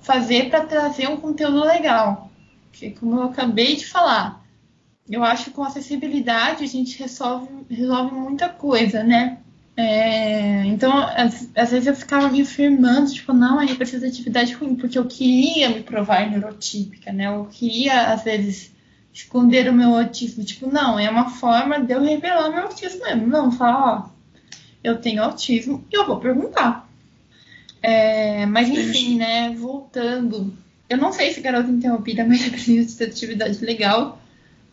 [0.02, 2.30] fazer para trazer um conteúdo legal.
[2.70, 4.45] Porque, como eu acabei de falar,
[5.08, 9.38] eu acho que com acessibilidade a gente resolve, resolve muita coisa, né?
[9.76, 14.98] É, então, às, às, vezes eu ficava me afirmando, tipo, não, é representatividade ruim, porque
[14.98, 17.26] eu queria me provar neurotípica, né?
[17.26, 18.74] Eu queria, às vezes,
[19.12, 20.44] esconder o meu autismo.
[20.44, 23.26] Tipo, não, é uma forma de eu revelar meu autismo mesmo.
[23.26, 24.08] Não, falar, ó,
[24.82, 26.88] eu tenho autismo e eu vou perguntar.
[27.82, 30.56] É, mas enfim, né, voltando.
[30.88, 34.20] Eu não sei se Garota Interrompida é uma representatividade legal,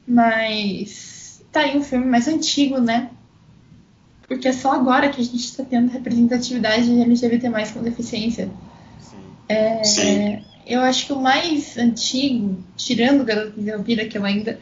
[0.08, 3.10] mas tá aí um filme mais antigo, né?
[4.28, 8.50] Porque é só agora que a gente está tendo representatividade de LGBT mais com deficiência.
[9.00, 9.18] Sim.
[9.48, 10.44] É, Sim.
[10.66, 14.60] Eu acho que o mais antigo, tirando o Garoto de Elvira, que eu ainda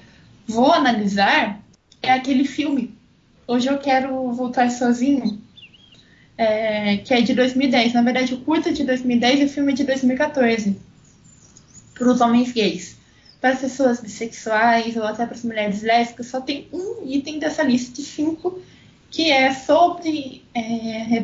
[0.47, 1.61] vou analisar,
[2.01, 2.93] é aquele filme.
[3.47, 5.39] Hoje eu quero voltar sozinho,
[6.38, 7.93] é, que é de 2010.
[7.93, 10.76] Na verdade, o curta é de 2010 e o filme é de 2014.
[11.93, 12.97] Para os homens gays.
[13.41, 17.63] Para as pessoas bissexuais ou até para as mulheres lésbicas, só tem um item dessa
[17.63, 18.61] lista de cinco
[19.09, 21.19] que é sobre é,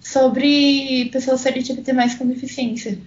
[0.00, 2.98] sobre pessoas LGBT mais com deficiência,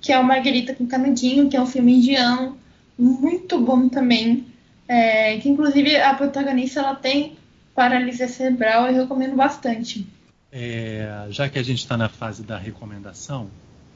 [0.00, 2.58] que é o Margarita com Canudinho, que é um filme indiano
[2.98, 4.46] muito bom também,
[4.86, 7.36] é, que inclusive a protagonista ela tem
[7.74, 10.06] paralisia cerebral, eu recomendo bastante.
[10.52, 13.50] É, já que a gente está na fase da recomendação,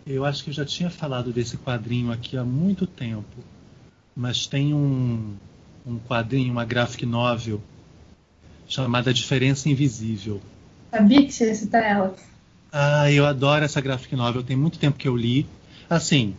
[0.09, 3.45] eu acho que eu já tinha falado desse quadrinho aqui há muito tempo,
[4.17, 5.35] mas tem um,
[5.87, 7.61] um quadrinho, uma graphic novel
[8.67, 10.41] chamada Diferença Invisível.
[10.91, 12.17] Sabia que você ia citar ela.
[12.73, 14.43] Ah, eu adoro essa graphic novel.
[14.43, 15.47] Tem muito tempo que eu li.
[15.89, 16.35] Assim,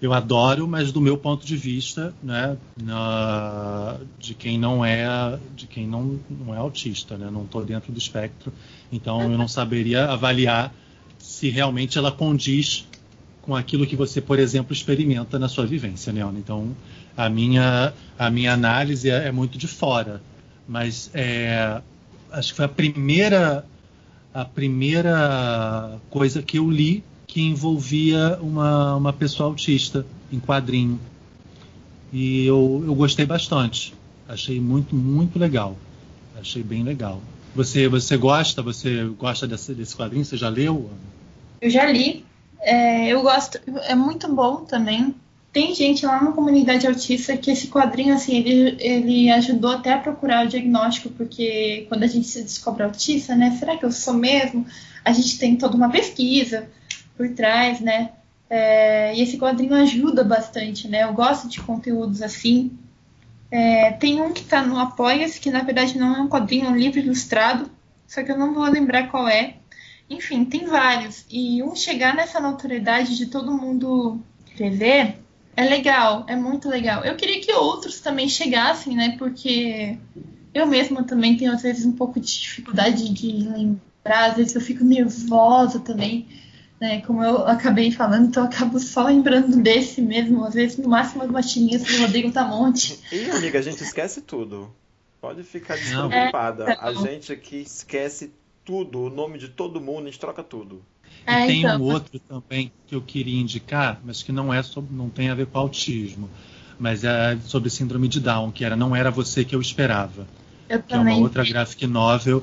[0.00, 5.66] eu adoro, mas do meu ponto de vista, né, na, de quem não é, de
[5.66, 8.52] quem não, não é autista, né, não estou dentro do espectro,
[8.92, 10.72] então eu não saberia avaliar
[11.18, 12.86] se realmente ela condiz
[13.44, 16.38] com aquilo que você, por exemplo, experimenta na sua vivência, Leona.
[16.38, 16.74] Então,
[17.16, 20.20] a minha, a minha análise é, é muito de fora
[20.66, 21.80] mas é,
[22.32, 23.64] acho que foi a primeira
[24.32, 30.98] a primeira coisa que eu li que envolvia uma, uma pessoa autista em quadrinho.
[32.12, 33.94] E eu, eu gostei bastante.
[34.28, 35.76] Achei muito, muito legal.
[36.36, 37.20] Achei bem legal.
[37.54, 38.60] Você, você gosta?
[38.62, 40.24] Você gosta desse, desse quadrinho?
[40.24, 40.90] Você já leu?
[41.60, 42.24] Eu já li.
[42.64, 43.60] É, eu gosto.
[43.86, 45.14] É muito bom também
[45.54, 49.98] tem gente lá na comunidade autista que esse quadrinho, assim, ele, ele ajudou até a
[49.98, 54.14] procurar o diagnóstico, porque quando a gente se descobre autista, né, será que eu sou
[54.14, 54.66] mesmo?
[55.04, 56.68] A gente tem toda uma pesquisa
[57.16, 58.10] por trás, né,
[58.50, 62.76] é, e esse quadrinho ajuda bastante, né, eu gosto de conteúdos assim.
[63.48, 66.70] É, tem um que está no Apoia-se, que na verdade não é um quadrinho, é
[66.70, 67.70] um livro ilustrado,
[68.08, 69.54] só que eu não vou lembrar qual é.
[70.08, 71.24] Enfim, tem vários.
[71.30, 75.16] E um chegar nessa notoriedade de todo mundo escrever
[75.56, 77.04] é legal, é muito legal.
[77.04, 79.16] Eu queria que outros também chegassem, né?
[79.18, 79.96] Porque
[80.52, 84.60] eu mesma também tenho, às vezes, um pouco de dificuldade de lembrar, às vezes eu
[84.60, 86.26] fico nervosa também,
[86.80, 87.00] né?
[87.02, 91.24] Como eu acabei falando, então eu acabo só lembrando desse mesmo, às vezes, no máximo,
[91.36, 92.98] as tirinhas do Rodrigo Tamonte.
[93.12, 94.74] E, amiga, a gente esquece tudo.
[95.20, 96.64] Pode ficar despreocupada.
[96.64, 96.88] É, então.
[96.88, 98.32] A gente aqui esquece
[98.64, 100.82] tudo, o nome de todo mundo, a gente troca tudo.
[101.26, 101.78] E é, tem então.
[101.78, 105.34] um outro também que eu queria indicar, mas que não é sobre, não tem a
[105.34, 106.28] ver com autismo,
[106.78, 110.26] mas é sobre síndrome de Down, que era não era você que eu esperava.
[110.68, 111.14] Eu que também.
[111.14, 112.42] é uma outra graphic novel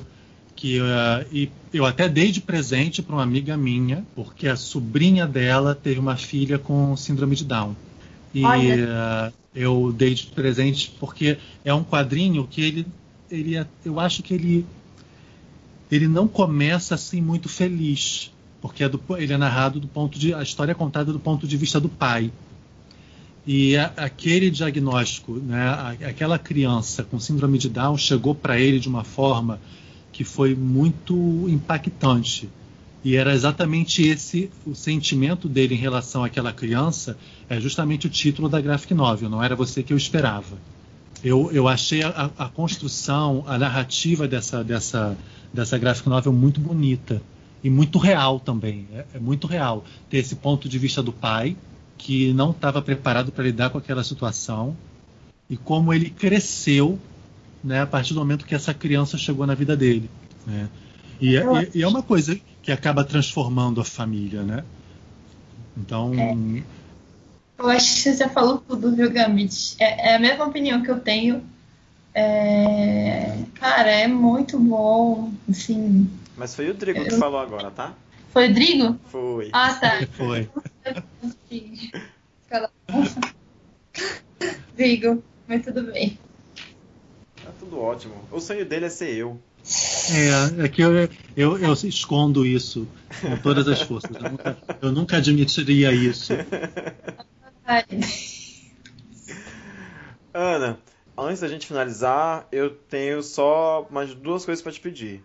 [0.54, 5.26] que uh, e eu até dei de presente para uma amiga minha, porque a sobrinha
[5.26, 7.74] dela teve uma filha com síndrome de Down.
[8.34, 12.86] E uh, eu dei de presente porque é um quadrinho que ele,
[13.30, 14.66] ele é, eu acho que ele
[15.94, 20.32] ele não começa assim muito feliz porque é do, ele é narrado do ponto de
[20.32, 22.32] a história é contada do ponto de vista do pai
[23.46, 28.80] e a, aquele diagnóstico, né, a, aquela criança com síndrome de Down chegou para ele
[28.80, 29.60] de uma forma
[30.12, 31.14] que foi muito
[31.48, 32.48] impactante
[33.04, 38.48] e era exatamente esse o sentimento dele em relação àquela criança é justamente o título
[38.48, 39.28] da graphic novel.
[39.28, 40.56] Não era você que eu esperava.
[41.24, 45.16] Eu, eu achei a, a construção, a narrativa dessa, dessa,
[45.52, 47.22] dessa graphic novel muito bonita
[47.62, 48.88] e muito real também.
[48.92, 51.56] É, é muito real ter esse ponto de vista do pai
[51.96, 54.76] que não estava preparado para lidar com aquela situação
[55.48, 56.98] e como ele cresceu
[57.62, 60.10] né, a partir do momento que essa criança chegou na vida dele.
[60.44, 60.68] Né?
[61.20, 64.64] E, é, e, é uma coisa que acaba transformando a família, né?
[65.76, 66.12] Então.
[66.14, 66.62] É.
[67.62, 69.76] Eu acho que você já falou tudo, viu, Gambit?
[69.78, 71.44] É, é a mesma opinião que eu tenho.
[72.12, 73.38] É...
[73.54, 75.32] Cara, é muito bom.
[75.48, 76.10] Assim.
[76.36, 77.94] Mas foi o Drigo que Eu- falou agora, tá?
[78.30, 78.98] Foi o Drigo?
[79.06, 79.48] Foi.
[79.52, 80.04] Ah, tá.
[80.18, 80.48] Foi.
[84.74, 86.18] Drigo, mas tudo bem.
[87.44, 88.14] Tá tudo ótimo.
[88.32, 89.40] O sonho dele é ser eu.
[90.10, 90.92] É, é que eu,
[91.36, 92.88] eu, eu escondo isso
[93.20, 94.16] com todas as forças.
[94.16, 96.32] Eu nunca, eu nunca admitiria isso.
[100.34, 100.80] Ana,
[101.16, 105.24] antes da gente finalizar, eu tenho só mais duas coisas para te pedir.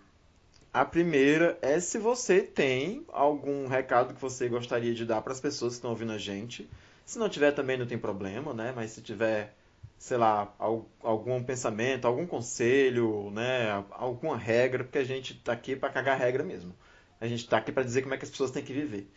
[0.73, 5.41] A primeira é se você tem algum recado que você gostaria de dar para as
[5.41, 6.69] pessoas que estão ouvindo a gente.
[7.05, 8.73] Se não tiver também não tem problema, né?
[8.75, 9.55] Mas se tiver,
[9.97, 13.83] sei lá, al- algum pensamento, algum conselho, né?
[13.91, 16.75] Alguma regra, porque a gente tá aqui para cagar regra mesmo.
[17.21, 19.11] A gente tá aqui para dizer como é que as pessoas têm que viver.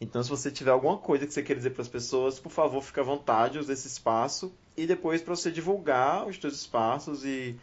[0.00, 2.82] Então, se você tiver alguma coisa que você queira dizer para as pessoas, por favor,
[2.82, 7.54] fique à vontade, use esse espaço e depois para você divulgar os teus espaços e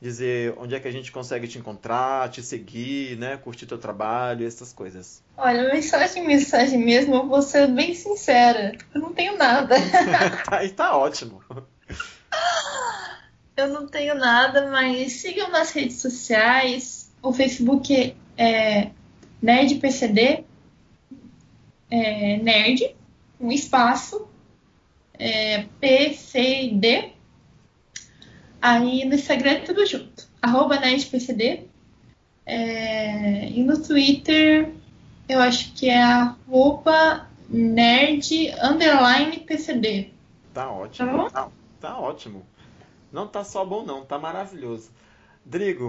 [0.00, 4.46] dizer onde é que a gente consegue te encontrar, te seguir, né, curtir teu trabalho,
[4.46, 5.22] essas coisas.
[5.38, 8.76] Olha, mensagem, mensagem mesmo, eu vou ser bem sincera.
[8.94, 9.76] Eu não tenho nada.
[10.44, 11.42] Tá, e tá ótimo.
[13.56, 17.10] Eu não tenho nada, mas sigam nas redes sociais.
[17.22, 18.90] O Facebook é
[19.42, 20.44] NerdPCD.
[21.96, 22.94] É nerd,
[23.40, 24.28] um espaço.
[25.14, 27.12] É PCD.
[28.60, 30.28] Aí no Instagram é tudo junto.
[30.42, 31.64] Arroba NerdPCD.
[32.44, 34.72] É, e no Twitter
[35.28, 40.10] eu acho que é arroba nerd underline PCD.
[40.52, 41.30] Tá ótimo.
[41.30, 41.30] Tá?
[41.30, 41.50] Tá,
[41.80, 42.46] tá ótimo.
[43.10, 44.90] Não tá só bom não, tá maravilhoso.
[45.44, 45.88] Drigo,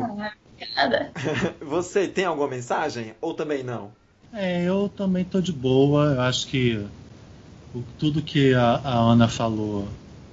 [0.75, 1.11] Nada.
[1.61, 3.91] você tem alguma mensagem ou também não?
[4.33, 6.13] É, eu também tô de boa.
[6.15, 6.85] Eu acho que
[7.73, 9.87] o- tudo que a, a Ana falou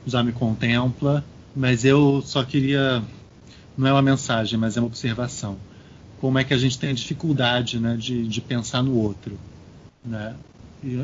[0.07, 3.03] já me contempla, mas eu só queria.
[3.77, 5.57] Não é uma mensagem, mas é uma observação.
[6.21, 9.39] Como é que a gente tem dificuldade né, de, de pensar no outro.
[10.05, 10.35] Né?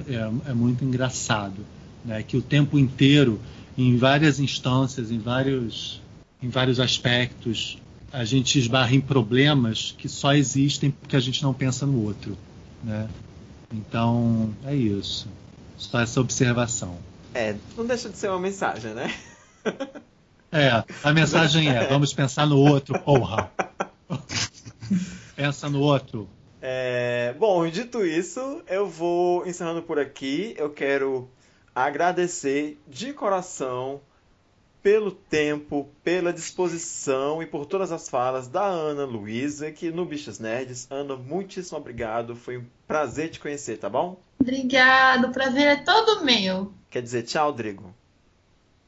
[0.09, 1.65] É, é muito engraçado.
[2.05, 2.23] Né?
[2.23, 3.41] Que o tempo inteiro,
[3.77, 6.01] em várias instâncias, em vários,
[6.43, 7.79] em vários aspectos,
[8.13, 12.37] a gente esbarra em problemas que só existem porque a gente não pensa no outro
[12.83, 13.09] né?
[13.73, 15.29] Então é isso.
[15.77, 16.99] Só essa observação.
[17.35, 19.15] É, não deixa de ser uma mensagem, né?
[20.53, 23.51] É, a mensagem é: vamos pensar no outro, porra.
[25.37, 26.29] Pensa no outro.
[26.61, 30.55] É, bom, dito isso, eu vou encerrando por aqui.
[30.59, 31.31] Eu quero
[31.73, 34.01] agradecer de coração
[34.83, 40.39] pelo tempo, pela disposição e por todas as falas da Ana Luísa aqui no Bichas
[40.39, 40.87] Nerds.
[40.91, 42.35] Ana, muitíssimo obrigado.
[42.35, 44.21] Foi um prazer te conhecer, tá bom?
[44.41, 46.73] Obrigado, o prazer é todo meu.
[46.91, 47.95] Quer dizer tchau, Drigo.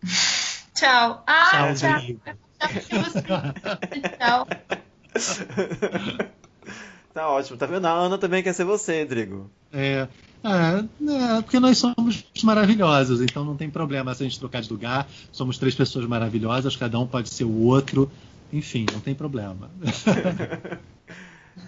[0.75, 1.23] Tchau.
[1.27, 2.01] Ah, Tchau, tchau.
[2.01, 2.21] Drigo.
[4.19, 4.47] Tchau.
[7.13, 7.87] Tá ótimo, tá vendo?
[7.87, 9.51] A Ana também quer ser você, Drigo.
[9.71, 10.09] É,
[10.45, 14.71] é, é, porque nós somos maravilhosos, então não tem problema se a gente trocar de
[14.71, 15.09] lugar.
[15.31, 18.11] Somos três pessoas maravilhosas, cada um pode ser o outro.
[18.53, 19.71] Enfim, não tem problema.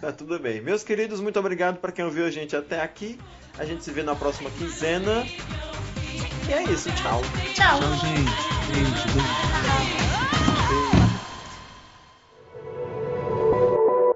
[0.00, 0.60] Tá tudo bem.
[0.62, 3.18] Meus queridos, muito obrigado para quem ouviu a gente até aqui.
[3.58, 5.26] A gente se vê na próxima quinzena.
[6.48, 7.20] E é isso, tchau.
[7.54, 7.80] Tchau.
[7.80, 8.72] Tchau, gente.
[8.72, 10.23] Beijo, beijo.